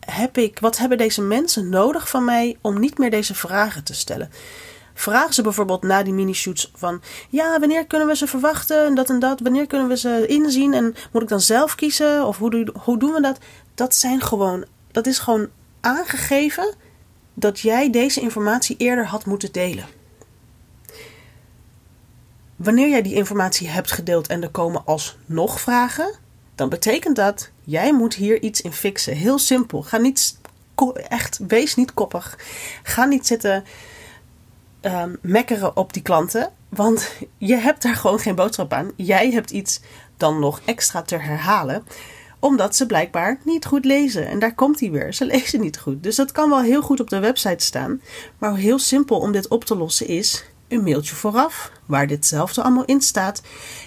heb 0.00 0.38
ik, 0.38 0.58
wat 0.58 0.78
hebben 0.78 0.98
deze 0.98 1.22
mensen 1.22 1.68
nodig 1.68 2.08
van 2.08 2.24
mij 2.24 2.56
om 2.60 2.80
niet 2.80 2.98
meer 2.98 3.10
deze 3.10 3.34
vragen 3.34 3.84
te 3.84 3.94
stellen? 3.94 4.30
Vragen 4.98 5.34
ze 5.34 5.42
bijvoorbeeld 5.42 5.82
na 5.82 6.02
die 6.02 6.12
mini-shoots 6.12 6.70
van... 6.74 7.02
Ja, 7.28 7.58
wanneer 7.58 7.86
kunnen 7.86 8.06
we 8.08 8.16
ze 8.16 8.26
verwachten 8.26 8.84
en 8.84 8.94
dat 8.94 9.10
en 9.10 9.18
dat? 9.18 9.40
Wanneer 9.40 9.66
kunnen 9.66 9.88
we 9.88 9.96
ze 9.96 10.26
inzien? 10.26 10.74
En 10.74 10.94
moet 11.12 11.22
ik 11.22 11.28
dan 11.28 11.40
zelf 11.40 11.74
kiezen? 11.74 12.26
Of 12.26 12.38
hoe, 12.38 12.72
hoe 12.82 12.98
doen 12.98 13.12
we 13.12 13.20
dat? 13.20 13.38
Dat 13.74 13.94
zijn 13.94 14.20
gewoon... 14.20 14.64
Dat 14.90 15.06
is 15.06 15.18
gewoon 15.18 15.48
aangegeven 15.80 16.74
dat 17.34 17.58
jij 17.60 17.90
deze 17.90 18.20
informatie 18.20 18.76
eerder 18.76 19.06
had 19.06 19.26
moeten 19.26 19.52
delen. 19.52 19.86
Wanneer 22.56 22.88
jij 22.88 23.02
die 23.02 23.14
informatie 23.14 23.68
hebt 23.68 23.92
gedeeld 23.92 24.26
en 24.26 24.42
er 24.42 24.50
komen 24.50 24.84
alsnog 24.84 25.60
vragen, 25.60 26.14
dan 26.54 26.68
betekent 26.68 27.16
dat 27.16 27.50
jij 27.64 27.94
moet 27.94 28.14
hier 28.14 28.42
iets 28.42 28.60
in 28.60 28.72
fixen. 28.72 29.16
Heel 29.16 29.38
simpel. 29.38 29.82
Ga 29.82 29.96
niet 29.96 30.38
echt, 31.08 31.38
wees 31.48 31.74
niet 31.74 31.94
koppig. 31.94 32.38
Ga 32.82 33.04
niet 33.04 33.26
zitten 33.26 33.64
um, 34.82 35.18
mekkeren 35.22 35.76
op 35.76 35.92
die 35.92 36.02
klanten, 36.02 36.52
want 36.68 37.12
je 37.38 37.56
hebt 37.56 37.82
daar 37.82 37.94
gewoon 37.94 38.18
geen 38.18 38.34
boodschap 38.34 38.72
aan. 38.72 38.90
Jij 38.96 39.30
hebt 39.30 39.50
iets 39.50 39.80
dan 40.16 40.40
nog 40.40 40.60
extra 40.64 41.02
te 41.02 41.16
herhalen 41.16 41.84
omdat 42.40 42.76
ze 42.76 42.86
blijkbaar 42.86 43.38
niet 43.44 43.66
goed 43.66 43.84
lezen. 43.84 44.28
En 44.28 44.38
daar 44.38 44.54
komt 44.54 44.80
hij 44.80 44.90
weer. 44.90 45.14
Ze 45.14 45.24
lezen 45.34 45.60
niet 45.60 45.78
goed. 45.78 46.02
Dus 46.02 46.16
dat 46.16 46.32
kan 46.32 46.48
wel 46.48 46.60
heel 46.60 46.82
goed 46.82 47.00
op 47.00 47.10
de 47.10 47.18
website 47.18 47.64
staan. 47.64 48.00
Maar 48.38 48.56
heel 48.56 48.78
simpel 48.78 49.18
om 49.18 49.32
dit 49.32 49.48
op 49.48 49.64
te 49.64 49.76
lossen 49.76 50.06
is 50.06 50.44
een 50.68 50.82
mailtje 50.82 51.14
vooraf, 51.14 51.72
waar 51.86 52.06
ditzelfde 52.06 52.62
allemaal 52.62 52.84
in 52.84 53.00
staat. 53.00 53.42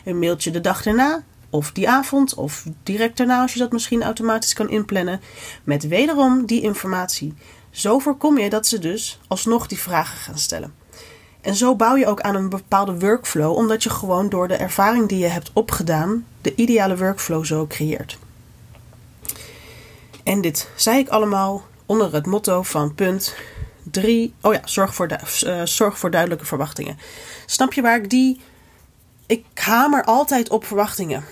Een 0.05 0.19
mailtje 0.19 0.51
de 0.51 0.61
dag 0.61 0.85
erna, 0.85 1.23
of 1.49 1.71
die 1.71 1.89
avond, 1.89 2.33
of 2.33 2.65
direct 2.83 3.17
daarna 3.17 3.41
als 3.41 3.53
je 3.53 3.59
dat 3.59 3.71
misschien 3.71 4.03
automatisch 4.03 4.53
kan 4.53 4.69
inplannen. 4.69 5.21
Met 5.63 5.87
wederom 5.87 6.45
die 6.45 6.61
informatie. 6.61 7.33
Zo 7.69 7.99
voorkom 7.99 8.37
je 8.37 8.49
dat 8.49 8.67
ze 8.67 8.79
dus 8.79 9.19
alsnog 9.27 9.67
die 9.67 9.79
vragen 9.79 10.17
gaan 10.17 10.37
stellen. 10.37 10.80
En 11.41 11.55
zo 11.55 11.75
bouw 11.75 11.95
je 11.95 12.07
ook 12.07 12.21
aan 12.21 12.35
een 12.35 12.49
bepaalde 12.49 12.99
workflow, 12.99 13.55
omdat 13.55 13.83
je 13.83 13.89
gewoon 13.89 14.29
door 14.29 14.47
de 14.47 14.55
ervaring 14.55 15.07
die 15.07 15.17
je 15.17 15.27
hebt 15.27 15.51
opgedaan, 15.53 16.25
de 16.41 16.55
ideale 16.55 16.97
workflow 16.97 17.45
zo 17.45 17.67
creëert. 17.67 18.17
En 20.23 20.41
dit 20.41 20.69
zei 20.75 20.99
ik 20.99 21.09
allemaal 21.09 21.63
onder 21.85 22.13
het 22.13 22.25
motto 22.25 22.61
van 22.61 22.95
punt 22.95 23.35
3. 23.83 24.33
Oh 24.41 24.53
ja, 24.53 24.61
zorg 24.65 24.95
voor, 24.95 25.07
uh, 25.45 25.61
zorg 25.63 25.97
voor 25.97 26.11
duidelijke 26.11 26.45
verwachtingen. 26.45 26.97
Snap 27.45 27.73
je 27.73 27.81
waar 27.81 27.97
ik 27.97 28.09
die. 28.09 28.41
Ik 29.25 29.45
hamer 29.53 30.03
altijd 30.03 30.49
op 30.49 30.65
verwachtingen 30.65 31.23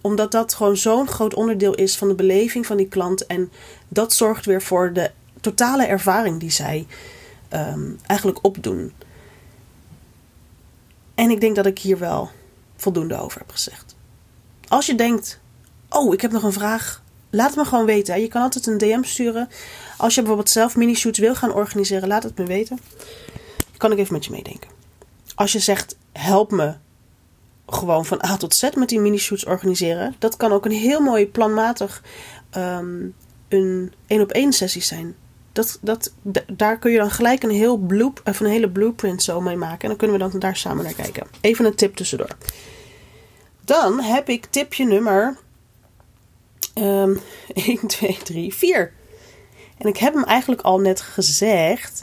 omdat 0.00 0.32
dat 0.32 0.54
gewoon 0.54 0.76
zo'n 0.76 1.08
groot 1.08 1.34
onderdeel 1.34 1.74
is 1.74 1.96
van 1.96 2.08
de 2.08 2.14
beleving 2.14 2.66
van 2.66 2.76
die 2.76 2.88
klant. 2.88 3.26
En 3.26 3.52
dat 3.88 4.12
zorgt 4.12 4.46
weer 4.46 4.62
voor 4.62 4.92
de 4.92 5.10
totale 5.40 5.86
ervaring 5.86 6.40
die 6.40 6.50
zij 6.50 6.86
um, 7.52 7.98
eigenlijk 8.06 8.44
opdoen. 8.44 8.92
En 11.18 11.30
ik 11.30 11.40
denk 11.40 11.56
dat 11.56 11.66
ik 11.66 11.78
hier 11.78 11.98
wel 11.98 12.30
voldoende 12.76 13.20
over 13.20 13.38
heb 13.38 13.50
gezegd. 13.50 13.96
Als 14.68 14.86
je 14.86 14.94
denkt: 14.94 15.40
Oh, 15.88 16.14
ik 16.14 16.20
heb 16.20 16.32
nog 16.32 16.42
een 16.42 16.52
vraag 16.52 17.02
laat 17.30 17.56
me 17.56 17.64
gewoon 17.64 17.84
weten. 17.84 18.20
Je 18.20 18.28
kan 18.28 18.42
altijd 18.42 18.66
een 18.66 18.78
DM 18.78 19.02
sturen. 19.02 19.48
Als 19.96 20.14
je 20.14 20.20
bijvoorbeeld 20.20 20.50
zelf 20.50 20.76
mini-shoots 20.76 21.18
wil 21.18 21.34
gaan 21.34 21.52
organiseren, 21.52 22.08
laat 22.08 22.22
het 22.22 22.38
me 22.38 22.44
weten. 22.44 22.78
kan 23.76 23.92
ik 23.92 23.98
even 23.98 24.12
met 24.12 24.24
je 24.24 24.30
meedenken. 24.30 24.70
Als 25.34 25.52
je 25.52 25.58
zegt, 25.58 25.96
help 26.12 26.50
me 26.50 26.74
gewoon 27.66 28.06
van 28.06 28.24
A 28.24 28.36
tot 28.36 28.54
Z 28.54 28.68
met 28.74 28.88
die 28.88 29.00
mini-shoots 29.00 29.44
organiseren. 29.44 30.14
Dat 30.18 30.36
kan 30.36 30.52
ook 30.52 30.64
een 30.64 30.72
heel 30.72 31.00
mooi 31.00 31.28
planmatig 31.28 32.02
um, 32.56 33.14
een 33.48 33.92
één 34.06 34.20
op 34.20 34.30
één 34.30 34.52
sessie 34.52 34.82
zijn. 34.82 35.14
Dat, 35.58 35.78
dat, 35.80 36.12
daar 36.46 36.78
kun 36.78 36.90
je 36.90 36.98
dan 36.98 37.10
gelijk 37.10 37.42
een, 37.42 37.50
heel 37.50 37.76
bloep, 37.76 38.20
of 38.24 38.40
een 38.40 38.46
hele 38.46 38.70
blueprint 38.70 39.22
zo 39.22 39.40
mee 39.40 39.56
maken. 39.56 39.80
En 39.80 39.88
dan 39.88 39.96
kunnen 39.96 40.16
we 40.16 40.30
dan 40.30 40.40
daar 40.40 40.56
samen 40.56 40.84
naar 40.84 40.94
kijken. 40.94 41.26
Even 41.40 41.64
een 41.64 41.74
tip 41.74 41.96
tussendoor. 41.96 42.36
Dan 43.64 44.00
heb 44.00 44.28
ik 44.28 44.46
tipje 44.46 44.84
nummer 44.84 45.36
Um, 46.74 47.20
1, 47.54 47.86
2, 47.86 48.18
3, 48.22 48.54
4. 48.54 48.92
En 49.78 49.88
ik 49.88 49.96
heb 49.96 50.14
hem 50.14 50.24
eigenlijk 50.24 50.60
al 50.60 50.78
net 50.78 51.00
gezegd. 51.00 52.02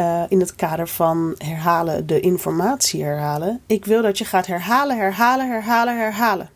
Uh, 0.00 0.22
in 0.28 0.40
het 0.40 0.54
kader 0.54 0.88
van 0.88 1.34
herhalen, 1.38 2.06
de 2.06 2.20
informatie 2.20 3.04
herhalen. 3.04 3.60
Ik 3.66 3.84
wil 3.84 4.02
dat 4.02 4.18
je 4.18 4.24
gaat 4.24 4.46
herhalen, 4.46 4.96
herhalen, 4.96 5.48
herhalen, 5.48 5.98
herhalen. 5.98 6.50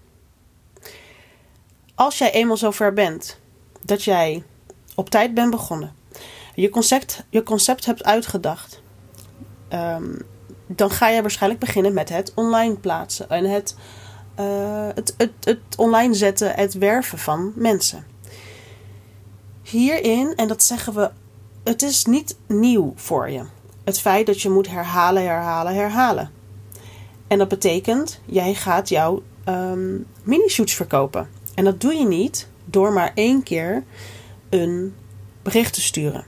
Als 1.94 2.18
jij 2.18 2.32
eenmaal 2.32 2.56
zover 2.56 2.92
bent 2.92 3.38
dat 3.82 4.04
jij 4.04 4.42
op 4.94 5.10
tijd 5.10 5.34
bent 5.34 5.50
begonnen, 5.50 5.94
je 6.54 6.68
concept, 6.68 7.24
je 7.30 7.42
concept 7.42 7.84
hebt 7.84 8.04
uitgedacht, 8.04 8.82
um, 9.72 10.22
dan 10.66 10.90
ga 10.90 11.08
je 11.08 11.20
waarschijnlijk 11.20 11.60
beginnen 11.60 11.94
met 11.94 12.08
het 12.08 12.32
online 12.34 12.76
plaatsen 12.76 13.28
en 13.28 13.44
het 13.44 13.74
uh, 14.40 14.88
het, 14.94 15.14
het, 15.16 15.32
het 15.40 15.76
online 15.76 16.14
zetten, 16.14 16.54
het 16.54 16.74
werven 16.74 17.18
van 17.18 17.52
mensen. 17.54 18.06
Hierin, 19.62 20.32
en 20.36 20.48
dat 20.48 20.62
zeggen 20.62 20.94
we, 20.94 21.10
het 21.64 21.82
is 21.82 22.04
niet 22.04 22.36
nieuw 22.46 22.92
voor 22.96 23.30
je. 23.30 23.44
Het 23.84 24.00
feit 24.00 24.26
dat 24.26 24.42
je 24.42 24.50
moet 24.50 24.68
herhalen, 24.68 25.22
herhalen, 25.22 25.74
herhalen. 25.74 26.30
En 27.26 27.38
dat 27.38 27.48
betekent, 27.48 28.20
jij 28.24 28.54
gaat 28.54 28.88
jouw 28.88 29.22
um, 29.48 30.06
mini-shoots 30.22 30.74
verkopen. 30.74 31.28
En 31.54 31.64
dat 31.64 31.80
doe 31.80 31.94
je 31.94 32.06
niet 32.06 32.48
door 32.64 32.92
maar 32.92 33.12
één 33.14 33.42
keer 33.42 33.84
een 34.50 34.94
bericht 35.42 35.74
te 35.74 35.80
sturen. 35.80 36.24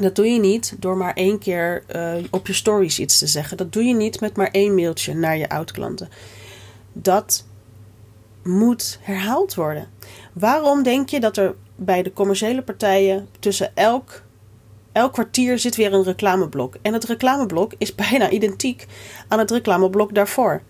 Dat 0.00 0.16
doe 0.16 0.26
je 0.26 0.40
niet 0.40 0.74
door 0.78 0.96
maar 0.96 1.14
één 1.14 1.38
keer 1.38 1.84
uh, 1.96 2.14
op 2.30 2.46
je 2.46 2.52
stories 2.52 2.98
iets 2.98 3.18
te 3.18 3.26
zeggen. 3.26 3.56
Dat 3.56 3.72
doe 3.72 3.84
je 3.84 3.94
niet 3.94 4.20
met 4.20 4.36
maar 4.36 4.50
één 4.50 4.74
mailtje 4.74 5.14
naar 5.14 5.36
je 5.36 5.48
oud-klanten 5.48 6.08
dat 6.92 7.44
moet 8.42 8.98
herhaald 9.02 9.54
worden. 9.54 9.88
Waarom 10.32 10.82
denk 10.82 11.08
je 11.08 11.20
dat 11.20 11.36
er 11.36 11.54
bij 11.76 12.02
de 12.02 12.12
commerciële 12.12 12.62
partijen 12.62 13.28
tussen 13.38 13.76
elk, 13.76 14.22
elk 14.92 15.12
kwartier 15.12 15.58
zit 15.58 15.76
weer 15.76 15.92
een 15.92 16.02
reclameblok? 16.02 16.74
En 16.82 16.92
het 16.92 17.04
reclameblok 17.04 17.72
is 17.78 17.94
bijna 18.10 18.30
identiek 18.30 18.86
aan 19.28 19.38
het 19.38 19.50
reclameblok 19.50 20.14
daarvoor. 20.14 20.62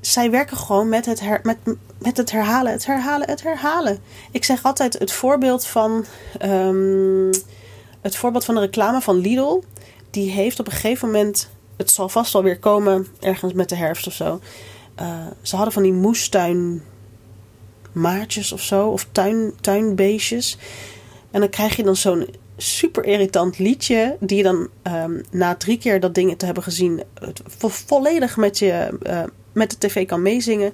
Zij 0.00 0.30
werken 0.30 0.56
gewoon 0.56 0.88
met 0.88 1.06
het, 1.06 1.20
her, 1.20 1.40
met, 1.42 1.56
met 1.98 2.16
het 2.16 2.30
herhalen, 2.30 2.72
het 2.72 2.86
herhalen, 2.86 3.28
het 3.28 3.42
herhalen. 3.42 3.98
Ik 4.30 4.44
zeg 4.44 4.62
altijd 4.62 4.98
het 4.98 5.12
voorbeeld 5.12 5.66
van, 5.66 6.04
um, 6.42 7.30
het 8.06 8.16
voorbeeld 8.16 8.44
van 8.44 8.54
de 8.54 8.60
reclame 8.60 9.00
van 9.00 9.16
Lidl. 9.16 9.62
Die 10.10 10.30
heeft 10.30 10.60
op 10.60 10.66
een 10.66 10.72
gegeven 10.72 11.10
moment, 11.10 11.50
het 11.76 11.90
zal 11.90 12.08
vast 12.08 12.32
wel 12.32 12.42
weer 12.42 12.58
komen, 12.58 13.06
ergens 13.20 13.52
met 13.52 13.68
de 13.68 13.76
herfst 13.76 14.06
of 14.06 14.12
zo 14.12 14.40
uh, 15.00 15.26
ze 15.42 15.56
hadden 15.56 15.74
van 15.74 15.82
die 15.82 15.92
moestuin 15.92 16.82
maatjes 17.92 18.52
of 18.52 18.62
zo, 18.62 18.88
of 18.88 19.06
tuin, 19.12 19.52
tuinbeestjes. 19.60 20.58
En 21.30 21.40
dan 21.40 21.50
krijg 21.50 21.76
je 21.76 21.82
dan 21.82 21.96
zo'n 21.96 22.28
super 22.56 23.04
irritant 23.04 23.58
liedje, 23.58 24.16
die 24.20 24.36
je 24.36 24.42
dan 24.42 24.68
um, 24.82 25.22
na 25.30 25.54
drie 25.54 25.78
keer 25.78 26.00
dat 26.00 26.14
ding 26.14 26.38
te 26.38 26.44
hebben 26.44 26.62
gezien, 26.62 27.02
vo 27.46 27.68
volledig 27.68 28.36
met, 28.36 28.58
je, 28.58 28.98
uh, 29.02 29.22
met 29.52 29.70
de 29.70 29.78
tv 29.78 30.06
kan 30.06 30.22
meezingen. 30.22 30.72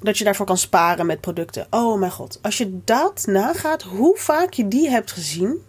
Dat 0.00 0.18
je 0.18 0.24
daarvoor 0.24 0.46
kan 0.46 0.58
sparen 0.58 1.06
met 1.06 1.20
producten. 1.20 1.66
Oh 1.70 1.98
mijn 1.98 2.10
god. 2.10 2.38
Als 2.42 2.58
je 2.58 2.78
dat 2.84 3.24
nagaat, 3.26 3.82
hoe 3.82 4.16
vaak 4.16 4.52
je 4.52 4.68
die 4.68 4.90
hebt 4.90 5.12
gezien. 5.12 5.62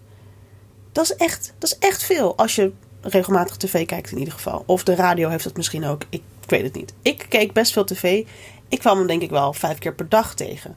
Dat 0.93 1.03
is 1.03 1.15
echt, 1.15 1.53
dat 1.57 1.71
is 1.71 1.77
echt 1.77 2.03
veel. 2.03 2.37
Als 2.37 2.55
je 2.55 2.71
regelmatig 3.01 3.57
tv 3.57 3.85
kijkt 3.85 4.11
in 4.11 4.17
ieder 4.17 4.33
geval. 4.33 4.63
Of 4.65 4.83
de 4.83 4.95
radio 4.95 5.29
heeft 5.29 5.43
dat 5.43 5.57
misschien 5.57 5.85
ook. 5.85 6.03
Ik 6.09 6.21
ik 6.43 6.49
weet 6.49 6.63
het 6.63 6.75
niet. 6.75 6.93
Ik 7.01 7.25
keek 7.29 7.53
best 7.53 7.71
veel 7.71 7.85
tv. 7.85 8.25
Ik 8.67 8.79
kwam 8.79 8.97
hem 8.97 9.07
denk 9.07 9.21
ik 9.21 9.29
wel 9.29 9.53
vijf 9.53 9.77
keer 9.77 9.93
per 9.93 10.09
dag 10.09 10.35
tegen. 10.35 10.75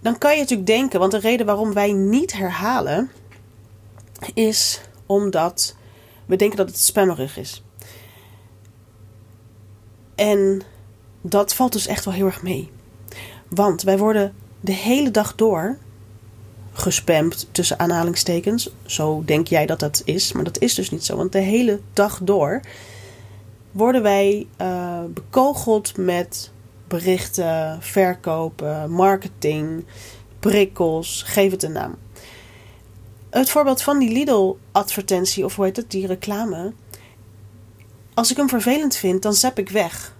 Dan 0.00 0.18
kan 0.18 0.32
je 0.32 0.40
natuurlijk 0.40 0.66
denken, 0.66 1.00
want 1.00 1.12
de 1.12 1.18
reden 1.18 1.46
waarom 1.46 1.72
wij 1.72 1.92
niet 1.92 2.32
herhalen 2.32 3.10
is 4.34 4.80
omdat 5.06 5.76
we 6.26 6.36
denken 6.36 6.56
dat 6.56 6.68
het 6.68 6.78
spammerig 6.78 7.36
is. 7.36 7.62
En 10.14 10.62
dat 11.20 11.54
valt 11.54 11.72
dus 11.72 11.86
echt 11.86 12.04
wel 12.04 12.14
heel 12.14 12.26
erg 12.26 12.42
mee. 12.42 12.70
Want 13.48 13.82
wij 13.82 13.98
worden 13.98 14.34
de 14.60 14.72
hele 14.72 15.10
dag 15.10 15.34
door 15.34 15.78
gespamd 16.78 17.48
tussen 17.52 17.78
aanhalingstekens. 17.78 18.70
Zo 18.86 19.22
denk 19.24 19.46
jij 19.46 19.66
dat 19.66 19.80
dat 19.80 20.02
is, 20.04 20.32
maar 20.32 20.44
dat 20.44 20.58
is 20.58 20.74
dus 20.74 20.90
niet 20.90 21.04
zo. 21.04 21.16
Want 21.16 21.32
de 21.32 21.38
hele 21.38 21.80
dag 21.92 22.20
door 22.22 22.60
worden 23.70 24.02
wij 24.02 24.46
uh, 24.60 25.00
bekogeld 25.14 25.96
met 25.96 26.50
berichten, 26.88 27.82
verkopen, 27.82 28.90
marketing, 28.90 29.84
prikkels, 30.38 31.22
geef 31.26 31.50
het 31.50 31.62
een 31.62 31.72
naam. 31.72 31.94
Het 33.30 33.50
voorbeeld 33.50 33.82
van 33.82 33.98
die 33.98 34.12
Lidl-advertentie, 34.12 35.44
of 35.44 35.56
hoe 35.56 35.64
heet 35.64 35.76
het, 35.76 35.90
die 35.90 36.06
reclame. 36.06 36.72
Als 38.14 38.30
ik 38.30 38.36
hem 38.36 38.48
vervelend 38.48 38.96
vind, 38.96 39.22
dan 39.22 39.34
zap 39.34 39.58
ik 39.58 39.68
weg. 39.68 40.16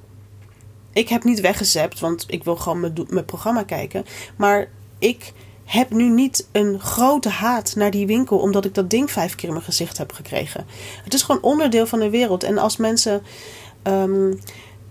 ik 0.93 1.09
heb 1.09 1.25
niet 1.25 1.41
weggezept, 1.41 2.01
want 2.01 2.25
ik 2.27 2.45
wil 2.45 2.57
gewoon 2.57 3.07
mijn 3.09 3.25
programma 3.25 3.63
kijken. 3.63 4.05
Maar 4.37 4.69
ik 4.99 5.33
heb 5.69 5.91
nu 5.91 6.09
niet 6.09 6.49
een 6.53 6.81
grote 6.81 7.29
haat 7.29 7.75
naar 7.77 7.91
die 7.91 8.07
winkel 8.07 8.39
omdat 8.39 8.65
ik 8.65 8.75
dat 8.75 8.91
ding 8.91 9.11
vijf 9.11 9.35
keer 9.35 9.49
in 9.49 9.55
mijn 9.55 9.65
gezicht 9.65 9.99
heb 9.99 10.13
gekregen. 10.13 10.67
Het 11.05 11.15
is 11.15 11.23
gewoon 11.23 11.43
onderdeel 11.43 11.87
van 11.87 11.99
de 11.99 12.11
wereld. 12.11 12.43
En 12.43 12.59
als 12.59 12.77
mensen. 12.77 13.23
Ehm, 13.83 14.33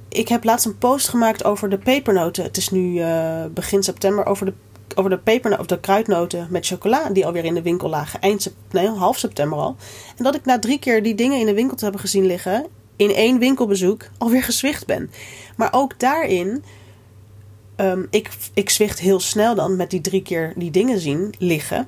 ik 0.10 0.28
heb 0.28 0.44
laatst 0.44 0.66
een 0.66 0.78
post 0.78 1.08
gemaakt 1.08 1.44
over 1.44 1.70
de 1.70 1.78
pepernoten. 1.78 2.44
Het 2.44 2.58
is 2.58 2.70
nu 2.70 3.00
uh, 3.00 3.46
begin 3.54 3.84
september 3.84 4.26
over 4.26 4.46
de, 4.46 4.54
over 4.96 5.10
de 5.10 5.18
pepernoten, 5.18 5.60
of 5.60 5.70
de 5.70 5.80
kruidnoten 5.80 6.48
met 6.50 6.66
chocola 6.66 7.10
die 7.10 7.26
alweer 7.26 7.46
in 7.46 7.54
de 7.54 7.62
winkel 7.62 7.90
lagen. 7.90 8.22
Eind 8.22 8.54
nee, 8.72 8.88
half 8.88 9.18
september 9.18 9.58
al. 9.58 9.76
En 10.18 10.24
dat 10.24 10.36
ik 10.36 10.46
na 10.46 10.60
drie 10.60 10.80
keer 10.80 11.04
die 11.04 11.16
dingen 11.16 11.40
in 11.40 11.46
de 11.46 11.54
winkel 11.54 11.78
te 11.78 11.84
hebben 11.84 12.02
gezien 12.02 12.26
liggen, 12.26 12.66
in 12.96 13.14
één 13.14 13.40
winkelbezoek 13.40 14.10
alweer 14.18 14.44
gezwicht 14.44 14.86
ben. 14.86 15.12
Maar 15.56 15.74
ook 15.74 16.00
daarin 16.00 16.64
Um, 17.78 18.08
ik, 18.10 18.30
ik 18.54 18.70
zwicht 18.70 19.00
heel 19.00 19.20
snel 19.20 19.56
dan 19.56 19.76
met 19.76 19.90
die 19.90 20.02
drie 20.02 20.22
keer 20.22 20.54
die 20.56 20.72
dingen 20.72 21.00
zien 21.00 21.34
liggen. 21.38 21.88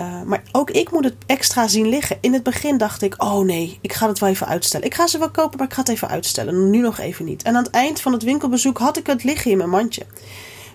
Uh, 0.00 0.22
maar 0.22 0.42
ook 0.52 0.70
ik 0.70 0.90
moet 0.90 1.04
het 1.04 1.14
extra 1.26 1.68
zien 1.68 1.88
liggen. 1.88 2.18
In 2.20 2.32
het 2.32 2.42
begin 2.42 2.78
dacht 2.78 3.02
ik: 3.02 3.22
oh 3.22 3.44
nee, 3.44 3.78
ik 3.80 3.92
ga 3.92 4.08
het 4.08 4.18
wel 4.18 4.28
even 4.28 4.46
uitstellen. 4.46 4.86
Ik 4.86 4.94
ga 4.94 5.06
ze 5.06 5.18
wel 5.18 5.30
kopen, 5.30 5.58
maar 5.58 5.66
ik 5.66 5.72
ga 5.72 5.80
het 5.80 5.88
even 5.88 6.08
uitstellen. 6.08 6.70
Nu 6.70 6.78
nog 6.78 6.98
even 6.98 7.24
niet. 7.24 7.42
En 7.42 7.56
aan 7.56 7.64
het 7.64 7.72
eind 7.72 8.00
van 8.00 8.12
het 8.12 8.22
winkelbezoek 8.22 8.78
had 8.78 8.96
ik 8.96 9.06
het 9.06 9.24
liggen 9.24 9.50
in 9.50 9.56
mijn 9.56 9.70
mandje. 9.70 10.06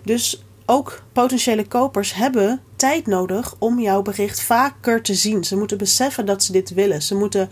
Dus 0.04 0.44
ook 0.66 1.02
potentiële 1.14 1.68
kopers 1.68 2.14
hebben 2.14 2.62
tijd 2.76 3.08
nodig 3.08 3.56
om 3.60 3.80
jouw 3.80 4.02
bericht 4.02 4.42
vaker 4.42 5.02
te 5.02 5.14
zien. 5.14 5.44
Ze 5.44 5.58
moeten 5.58 5.78
beseffen 5.78 6.26
dat 6.26 6.44
ze 6.44 6.52
dit 6.52 6.74
willen. 6.74 7.02
Ze 7.02 7.16
moeten 7.16 7.50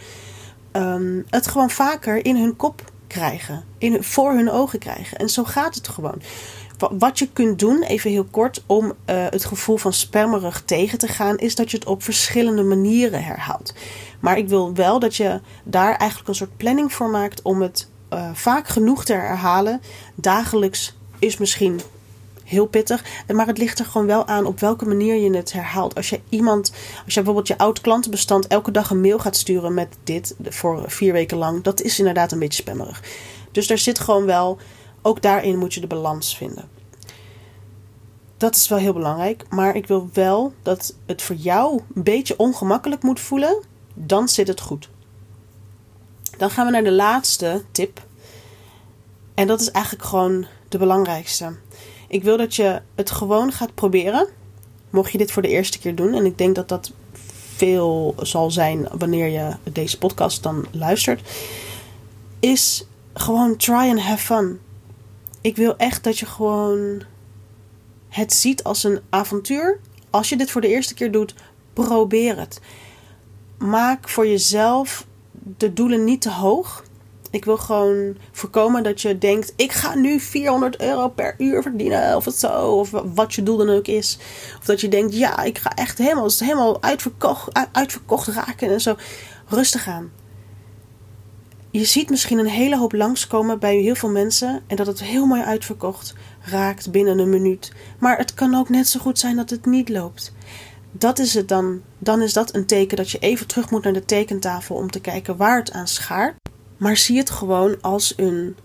um, 0.74 1.26
het 1.30 1.48
gewoon 1.48 1.70
vaker 1.70 2.26
in 2.26 2.36
hun 2.36 2.56
kop 2.56 2.92
krijgen, 3.08 3.64
in, 3.78 4.04
voor 4.04 4.34
hun 4.34 4.52
ogen 4.52 4.80
krijgen. 4.80 5.18
En 5.18 5.30
zo 5.30 5.44
gaat 5.44 5.76
het 5.76 5.88
gewoon 5.88 6.22
wat 6.80 7.20
je 7.20 7.30
kunt 7.34 7.60
doen, 7.60 7.84
even 7.84 8.12
heel 8.12 8.28
kort, 8.32 8.64
om 8.66 8.86
uh, 8.86 8.94
het 9.06 9.46
gevoel 9.46 9.78
van 9.78 9.94
spammerig 9.94 10.62
tegen 10.66 10.98
te 10.98 11.08
gaan, 11.08 11.38
is 11.38 11.56
dat 11.56 11.72
je 11.72 11.78
het 11.78 11.88
op 11.88 12.04
verschillende 12.04 12.64
manieren 12.64 13.24
herhaalt. 13.24 13.74
Maar 14.20 14.38
ik 14.38 14.48
wil 14.48 14.74
wel 14.74 15.00
dat 15.00 15.16
je 15.16 15.42
daar 15.64 15.96
eigenlijk 15.96 16.30
een 16.30 16.36
soort 16.36 16.58
planning 16.58 16.94
voor 16.94 17.10
maakt 17.10 17.42
om 17.42 17.62
het 17.62 17.90
uh, 18.14 18.30
vaak 18.34 18.68
genoeg 18.68 19.06
te 19.06 19.14
herhalen. 19.14 19.82
Dagelijks 20.16 20.96
is 21.20 21.38
misschien 21.38 21.82
heel 22.44 22.66
pittig. 22.66 23.04
Maar 23.34 23.48
het 23.48 23.58
ligt 23.58 23.80
er 23.80 23.86
gewoon 23.86 24.08
wel 24.08 24.28
aan 24.28 24.46
op 24.46 24.60
welke 24.60 24.86
manier 24.86 25.16
je 25.16 25.36
het 25.38 25.54
herhaalt. 25.54 25.96
Als 25.96 26.10
je 26.10 26.20
iemand, 26.30 26.72
als 27.06 27.14
je 27.14 27.22
bijvoorbeeld 27.22 27.48
je 27.48 27.58
oud 27.58 27.82
klantenbestand 27.82 28.48
elke 28.48 28.72
dag 28.72 28.90
een 28.90 29.02
mail 29.02 29.20
gaat 29.20 29.36
sturen 29.36 29.74
met 29.74 29.98
dit 30.04 30.36
voor 30.44 30.84
vier 30.88 31.14
weken 31.14 31.38
lang, 31.38 31.64
dat 31.64 31.82
is 31.82 32.00
inderdaad 32.00 32.32
een 32.32 32.40
beetje 32.40 32.62
spammerig. 32.62 33.04
Dus 33.52 33.68
daar 33.68 33.78
zit 33.78 34.00
gewoon 34.00 34.26
wel 34.26 34.58
ook 35.02 35.22
daarin 35.22 35.58
moet 35.58 35.74
je 35.74 35.80
de 35.80 35.88
balans 35.88 36.38
vinden. 36.38 36.70
Dat 38.38 38.56
is 38.56 38.68
wel 38.68 38.78
heel 38.78 38.94
belangrijk, 38.94 39.46
maar 39.50 39.76
ik 39.76 39.88
wil 39.88 40.10
wel 40.14 40.54
dat 40.62 40.96
het 41.06 41.22
voor 41.22 41.36
jou 41.36 41.82
een 41.96 42.04
beetje 42.04 42.38
ongemakkelijk 42.38 43.04
moet 43.04 43.20
voelen, 43.20 43.64
dan 43.94 44.28
zit 44.28 44.48
het 44.48 44.62
goed. 44.62 44.90
Dan 46.38 46.50
gaan 46.50 46.66
we 46.66 46.72
naar 46.72 46.84
de 46.84 46.92
laatste 46.92 47.64
tip. 47.72 48.02
En 49.34 49.48
dat 49.48 49.62
is 49.62 49.72
eigenlijk 49.72 50.06
gewoon 50.06 50.46
de 50.70 50.78
belangrijkste. 50.78 51.56
Ik 52.08 52.24
wil 52.24 52.38
dat 52.38 52.56
je 52.56 52.82
het 52.96 53.12
gewoon 53.12 53.52
gaat 53.52 53.76
proberen. 53.76 54.28
Mocht 54.90 55.12
je 55.12 55.18
dit 55.18 55.32
voor 55.32 55.42
de 55.42 55.48
eerste 55.48 55.80
keer 55.80 55.96
doen, 55.96 56.14
en 56.14 56.26
ik 56.26 56.38
denk 56.38 56.56
dat 56.56 56.70
dat 56.70 56.92
veel 57.56 58.16
zal 58.18 58.52
zijn 58.52 58.88
wanneer 58.98 59.28
je 59.28 59.56
deze 59.72 59.98
podcast 59.98 60.44
dan 60.44 60.66
luistert, 60.72 61.30
is 62.40 62.86
gewoon 63.14 63.56
try 63.56 63.90
and 63.90 64.00
have 64.00 64.26
fun 64.26 64.60
ik 65.42 65.56
wil 65.56 65.78
echt 65.78 66.04
dat 66.04 66.18
je 66.18 66.26
gewoon 66.26 67.04
het 68.10 68.34
ziet 68.34 68.64
als 68.64 68.84
een 68.84 69.00
avontuur. 69.10 69.80
Als 70.10 70.30
je 70.30 70.38
dit 70.38 70.52
voor 70.52 70.62
de 70.62 70.68
eerste 70.68 70.94
keer 70.94 71.12
doet, 71.12 71.34
probeer 71.74 72.40
het. 72.40 72.62
Maak 73.58 74.10
voor 74.10 74.28
jezelf 74.28 75.06
de 75.58 75.74
doelen 75.74 76.04
niet 76.04 76.22
te 76.22 76.32
hoog. 76.32 76.84
Ik 77.32 77.46
wil 77.46 77.58
gewoon 77.58 78.18
voorkomen 78.32 78.84
dat 78.84 79.02
je 79.02 79.18
denkt: 79.18 79.54
ik 79.56 79.72
ga 79.72 79.96
nu 79.96 80.20
400 80.20 80.82
euro 80.82 81.08
per 81.08 81.36
uur 81.38 81.62
verdienen, 81.62 82.16
of 82.16 82.28
zo, 82.36 82.48
of 82.48 82.92
wat 83.14 83.34
je 83.34 83.44
doel 83.44 83.58
dan 83.58 83.70
ook 83.70 83.88
is. 83.88 84.18
Of 84.60 84.66
dat 84.66 84.82
je 84.82 84.88
denkt: 84.88 85.18
ja, 85.18 85.44
ik 85.44 85.58
ga 85.58 85.76
echt 85.76 85.98
helemaal, 85.98 86.30
helemaal 86.38 86.82
uitverkocht, 86.82 87.70
uitverkocht 87.72 88.28
raken 88.28 88.70
en 88.70 88.82
zo. 88.82 88.96
Rustig 89.48 89.88
aan 89.88 90.12
je 91.72 91.86
ziet 91.86 92.10
misschien 92.10 92.40
een 92.40 92.48
hele 92.48 92.78
hoop 92.78 92.94
langskomen 92.94 93.60
bij 93.60 93.76
heel 93.76 93.96
veel 93.96 94.10
mensen 94.10 94.62
en 94.68 94.76
dat 94.76 94.88
het 94.88 95.04
heel 95.04 95.26
mooi 95.26 95.42
uitverkocht 95.42 96.14
raakt 96.42 96.92
binnen 96.92 97.20
een 97.20 97.30
minuut. 97.30 97.72
Maar 98.00 98.18
het 98.18 98.34
kan 98.34 98.56
ook 98.56 98.70
net 98.70 98.88
zo 98.88 99.00
goed 99.00 99.20
zijn 99.20 99.36
dat 99.36 99.50
het 99.50 99.66
niet 99.66 99.90
loopt. 99.90 100.34
Dat 100.92 101.20
is 101.20 101.34
het 101.34 101.48
dan. 101.48 101.82
Dan 101.98 102.22
is 102.22 102.34
dat 102.34 102.56
een 102.56 102.66
teken 102.66 102.98
dat 102.98 103.10
je 103.12 103.20
even 103.20 103.48
terug 103.48 103.70
moet 103.70 103.84
naar 103.84 103.94
de 103.94 104.06
tekentafel 104.06 104.76
om 104.76 104.92
te 104.92 105.02
kijken 105.02 105.38
waar 105.38 105.58
het 105.58 105.72
aan 105.72 105.88
schaart. 105.88 106.36
Maar 106.78 106.98
zie 106.98 107.18
het 107.18 107.30
gewoon 107.30 107.82
als 107.82 108.14
een 108.18 108.56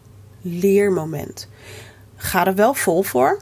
leermoment. 0.40 1.49
Ga 2.17 2.47
er 2.47 2.55
wel 2.55 2.75
vol 2.75 3.03
voor 3.03 3.40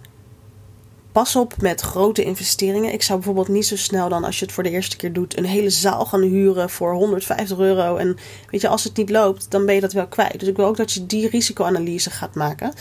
pas 1.12 1.37
op 1.37 1.55
met 1.61 1.81
grote 1.81 2.25
investeringen. 2.25 2.92
Ik 2.92 3.03
zou 3.03 3.18
bijvoorbeeld 3.18 3.48
niet 3.48 3.66
zo 3.66 3.77
snel 3.77 4.09
dan, 4.09 4.25
als 4.25 4.38
je 4.38 4.44
het 4.44 4.55
voor 4.55 4.62
de 4.62 4.70
eerste 4.70 4.96
keer 4.96 5.12
doet, 5.12 5.37
een 5.37 5.44
hele 5.44 5.70
zaal 5.70 6.07
gaan 6.07 6.22
huren 6.22 6.70
voor 6.70 6.92
150 6.92 7.59
euro. 7.59 7.96
En 7.96 8.16
weet 8.51 8.61
je, 8.61 8.68
als 8.68 8.85
het 8.85 8.96
niet 8.96 9.11
loopt, 9.11 9.51
dan 9.51 9.66
ben 9.66 9.75
je 9.75 9.81
dat 9.81 9.92
wel 9.92 10.07
kwijt. 10.07 10.40
Dus 10.40 10.48
ik 10.48 10.57
wil 10.57 10.66
ook 10.66 10.77
dat 10.77 10.92
je 10.92 11.07
die 11.07 11.29
risicoanalyse 11.29 12.11
gaat 12.11 12.35
maken. 12.35 12.72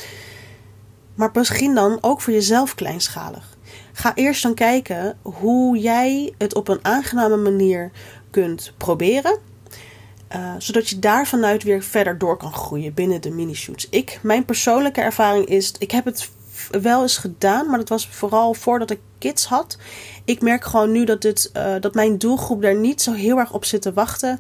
Maar 1.15 1.30
misschien 1.34 1.76
dan 1.76 1.98
ook 2.02 2.22
voor 2.22 2.34
jezelf 2.34 2.76
kleinschalig. 2.76 3.58
Ga 3.94 4.15
eerst 4.15 4.44
dan 4.44 4.54
kijken 4.54 5.17
hoe 5.22 5.78
jij 5.78 6.34
het 6.38 6.56
op 6.56 6.67
een 6.67 6.80
aangename 6.82 7.38
manier 7.38 7.91
kunt 8.30 8.74
proberen. 8.78 9.38
Uh, 10.36 10.54
zodat 10.58 10.89
je 10.89 11.00
daar 11.00 11.28
vanuit 11.28 11.63
weer 11.63 11.84
verder 11.84 12.17
door 12.17 12.38
kan 12.38 12.54
groeien 12.54 12.94
binnen 12.94 13.22
de 13.22 13.32
mini-shoots. 13.32 13.88
Ik, 13.89 14.20
mijn 14.22 14.46
persoonlijke 14.46 15.02
ervaring 15.02 15.46
is, 15.46 15.74
ik 15.80 15.91
heb 15.91 16.06
het 16.06 16.30
wel 16.82 17.02
eens 17.02 17.17
gedaan, 17.17 17.67
maar 17.67 17.78
dat 17.78 17.89
was 17.89 18.08
vooral 18.08 18.54
voordat 18.54 18.91
ik 18.91 19.00
kids 19.17 19.45
had. 19.45 19.78
Ik 20.26 20.41
merk 20.41 20.63
gewoon 20.63 20.91
nu 20.91 21.06
dat, 21.06 21.21
dit, 21.21 21.52
uh, 21.58 21.76
dat 21.80 21.93
mijn 21.93 22.17
doelgroep 22.17 22.62
daar 22.62 22.76
niet 22.76 23.02
zo 23.02 23.13
heel 23.13 23.38
erg 23.38 23.54
op 23.54 23.65
zit 23.65 23.82
te 23.82 23.93
wachten. 23.93 24.39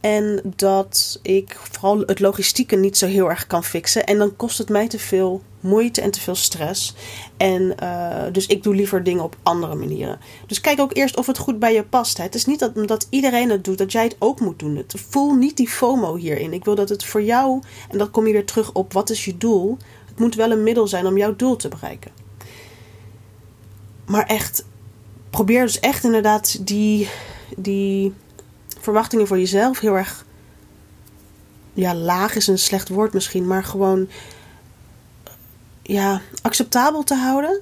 En 0.00 0.40
dat 0.56 1.18
ik 1.22 1.56
vooral 1.70 1.98
het 2.00 2.20
logistieke 2.20 2.76
niet 2.76 2.98
zo 2.98 3.06
heel 3.06 3.30
erg 3.30 3.46
kan 3.46 3.64
fixen. 3.64 4.06
En 4.06 4.18
dan 4.18 4.36
kost 4.36 4.58
het 4.58 4.68
mij 4.68 4.88
te 4.88 4.98
veel 4.98 5.42
moeite 5.60 6.00
en 6.00 6.10
te 6.10 6.20
veel 6.20 6.34
stress. 6.34 6.94
En 7.36 7.74
uh, 7.82 8.22
dus 8.32 8.46
ik 8.46 8.62
doe 8.62 8.74
liever 8.74 9.02
dingen 9.02 9.24
op 9.24 9.36
andere 9.42 9.74
manieren. 9.74 10.18
Dus 10.46 10.60
kijk 10.60 10.80
ook 10.80 10.96
eerst 10.96 11.16
of 11.16 11.26
het 11.26 11.38
goed 11.38 11.58
bij 11.58 11.74
je 11.74 11.84
past. 11.84 12.16
Hè. 12.16 12.22
Het 12.22 12.34
is 12.34 12.44
niet 12.44 12.58
dat 12.58 12.72
omdat 12.74 13.06
iedereen 13.10 13.50
het 13.50 13.64
doet, 13.64 13.78
dat 13.78 13.92
jij 13.92 14.04
het 14.04 14.16
ook 14.18 14.40
moet 14.40 14.58
doen. 14.58 14.84
Voel 15.08 15.34
niet 15.34 15.56
die 15.56 15.68
FOMO 15.68 16.16
hierin. 16.16 16.52
Ik 16.52 16.64
wil 16.64 16.74
dat 16.74 16.88
het 16.88 17.04
voor 17.04 17.22
jou, 17.22 17.62
en 17.90 17.98
dan 17.98 18.10
kom 18.10 18.26
je 18.26 18.32
weer 18.32 18.46
terug 18.46 18.72
op 18.72 18.92
wat 18.92 19.10
is 19.10 19.24
je 19.24 19.36
doel 19.36 19.76
moet 20.18 20.34
wel 20.34 20.50
een 20.50 20.62
middel 20.62 20.88
zijn 20.88 21.06
om 21.06 21.16
jouw 21.16 21.36
doel 21.36 21.56
te 21.56 21.68
bereiken. 21.68 22.10
Maar 24.06 24.26
echt, 24.26 24.64
probeer 25.30 25.62
dus 25.62 25.80
echt 25.80 26.04
inderdaad 26.04 26.66
die, 26.66 27.08
die 27.56 28.14
verwachtingen 28.80 29.26
voor 29.26 29.38
jezelf 29.38 29.80
heel 29.80 29.96
erg. 29.96 30.24
Ja, 31.72 31.94
laag 31.94 32.34
is 32.34 32.46
een 32.46 32.58
slecht 32.58 32.88
woord 32.88 33.12
misschien, 33.12 33.46
maar 33.46 33.64
gewoon 33.64 34.08
ja, 35.82 36.20
acceptabel 36.42 37.02
te 37.02 37.14
houden. 37.14 37.60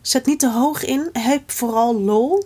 Zet 0.00 0.26
niet 0.26 0.40
te 0.40 0.50
hoog 0.50 0.84
in. 0.84 1.08
Heb 1.12 1.50
vooral 1.50 2.00
lol. 2.00 2.44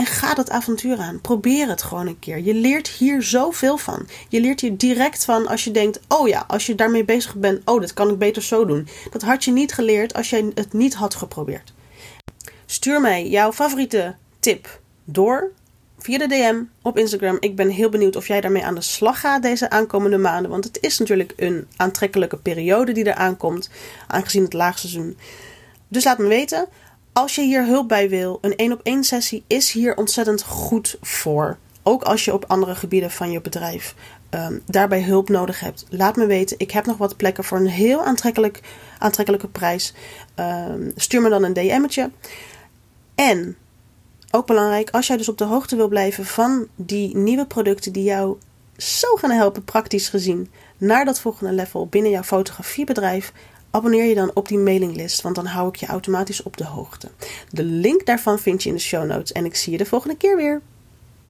En 0.00 0.06
ga 0.06 0.34
dat 0.34 0.50
avontuur 0.50 0.98
aan. 0.98 1.20
Probeer 1.20 1.68
het 1.68 1.82
gewoon 1.82 2.06
een 2.06 2.18
keer. 2.18 2.38
Je 2.38 2.54
leert 2.54 2.88
hier 2.88 3.22
zoveel 3.22 3.76
van. 3.76 4.08
Je 4.28 4.40
leert 4.40 4.60
hier 4.60 4.76
direct 4.76 5.24
van 5.24 5.46
als 5.46 5.64
je 5.64 5.70
denkt: 5.70 6.00
oh 6.08 6.28
ja, 6.28 6.44
als 6.46 6.66
je 6.66 6.74
daarmee 6.74 7.04
bezig 7.04 7.34
bent, 7.34 7.60
oh, 7.64 7.80
dat 7.80 7.92
kan 7.92 8.10
ik 8.10 8.18
beter 8.18 8.42
zo 8.42 8.64
doen. 8.64 8.88
Dat 9.10 9.22
had 9.22 9.44
je 9.44 9.50
niet 9.50 9.72
geleerd 9.72 10.14
als 10.14 10.30
jij 10.30 10.50
het 10.54 10.72
niet 10.72 10.94
had 10.94 11.14
geprobeerd. 11.14 11.72
Stuur 12.66 13.00
mij 13.00 13.28
jouw 13.28 13.52
favoriete 13.52 14.14
tip 14.38 14.80
door 15.04 15.50
via 15.98 16.18
de 16.18 16.26
DM 16.26 16.62
op 16.82 16.98
Instagram. 16.98 17.36
Ik 17.40 17.56
ben 17.56 17.68
heel 17.68 17.88
benieuwd 17.88 18.16
of 18.16 18.26
jij 18.26 18.40
daarmee 18.40 18.64
aan 18.64 18.74
de 18.74 18.80
slag 18.80 19.20
gaat 19.20 19.42
deze 19.42 19.70
aankomende 19.70 20.18
maanden. 20.18 20.50
Want 20.50 20.64
het 20.64 20.78
is 20.80 20.98
natuurlijk 20.98 21.32
een 21.36 21.66
aantrekkelijke 21.76 22.36
periode 22.36 22.92
die 22.92 23.04
er 23.04 23.14
aankomt, 23.14 23.70
aangezien 24.06 24.42
het 24.42 24.52
laagseizoen. 24.52 25.18
Dus 25.88 26.04
laat 26.04 26.18
me 26.18 26.26
weten. 26.26 26.68
Als 27.12 27.34
je 27.34 27.42
hier 27.42 27.66
hulp 27.66 27.88
bij 27.88 28.08
wil, 28.08 28.38
een 28.40 28.56
één 28.56 28.72
op 28.72 28.80
één 28.82 29.04
sessie 29.04 29.44
is 29.46 29.72
hier 29.72 29.96
ontzettend 29.96 30.42
goed 30.42 30.96
voor. 31.00 31.58
Ook 31.82 32.02
als 32.02 32.24
je 32.24 32.32
op 32.32 32.44
andere 32.46 32.74
gebieden 32.74 33.10
van 33.10 33.30
je 33.30 33.40
bedrijf 33.40 33.94
um, 34.30 34.62
daarbij 34.66 35.02
hulp 35.02 35.28
nodig 35.28 35.60
hebt. 35.60 35.86
Laat 35.88 36.16
me 36.16 36.26
weten. 36.26 36.58
Ik 36.58 36.70
heb 36.70 36.86
nog 36.86 36.96
wat 36.96 37.16
plekken 37.16 37.44
voor 37.44 37.58
een 37.58 37.66
heel 37.66 38.04
aantrekkelijk, 38.04 38.60
aantrekkelijke 38.98 39.48
prijs. 39.48 39.94
Um, 40.36 40.92
stuur 40.96 41.22
me 41.22 41.28
dan 41.28 41.44
een 41.44 41.52
DM'tje. 41.52 42.10
En 43.14 43.56
ook 44.30 44.46
belangrijk, 44.46 44.90
als 44.90 45.06
jij 45.06 45.16
dus 45.16 45.28
op 45.28 45.38
de 45.38 45.44
hoogte 45.44 45.76
wil 45.76 45.88
blijven 45.88 46.24
van 46.24 46.68
die 46.76 47.16
nieuwe 47.16 47.46
producten 47.46 47.92
die 47.92 48.04
jou 48.04 48.38
zo 48.76 49.14
gaan 49.14 49.30
helpen, 49.30 49.64
praktisch 49.64 50.08
gezien, 50.08 50.50
naar 50.78 51.04
dat 51.04 51.20
volgende 51.20 51.52
level 51.52 51.86
binnen 51.86 52.10
jouw 52.10 52.22
fotografiebedrijf. 52.22 53.32
Abonneer 53.70 54.04
je 54.04 54.14
dan 54.14 54.30
op 54.34 54.48
die 54.48 54.58
mailinglist, 54.58 55.20
want 55.20 55.34
dan 55.34 55.46
hou 55.46 55.68
ik 55.68 55.76
je 55.76 55.86
automatisch 55.86 56.42
op 56.42 56.56
de 56.56 56.64
hoogte. 56.64 57.08
De 57.50 57.64
link 57.64 58.06
daarvan 58.06 58.38
vind 58.38 58.62
je 58.62 58.68
in 58.68 58.74
de 58.74 58.80
show 58.80 59.06
notes 59.06 59.32
en 59.32 59.44
ik 59.44 59.54
zie 59.54 59.72
je 59.72 59.78
de 59.78 59.86
volgende 59.86 60.16
keer 60.16 60.36
weer. 60.36 60.62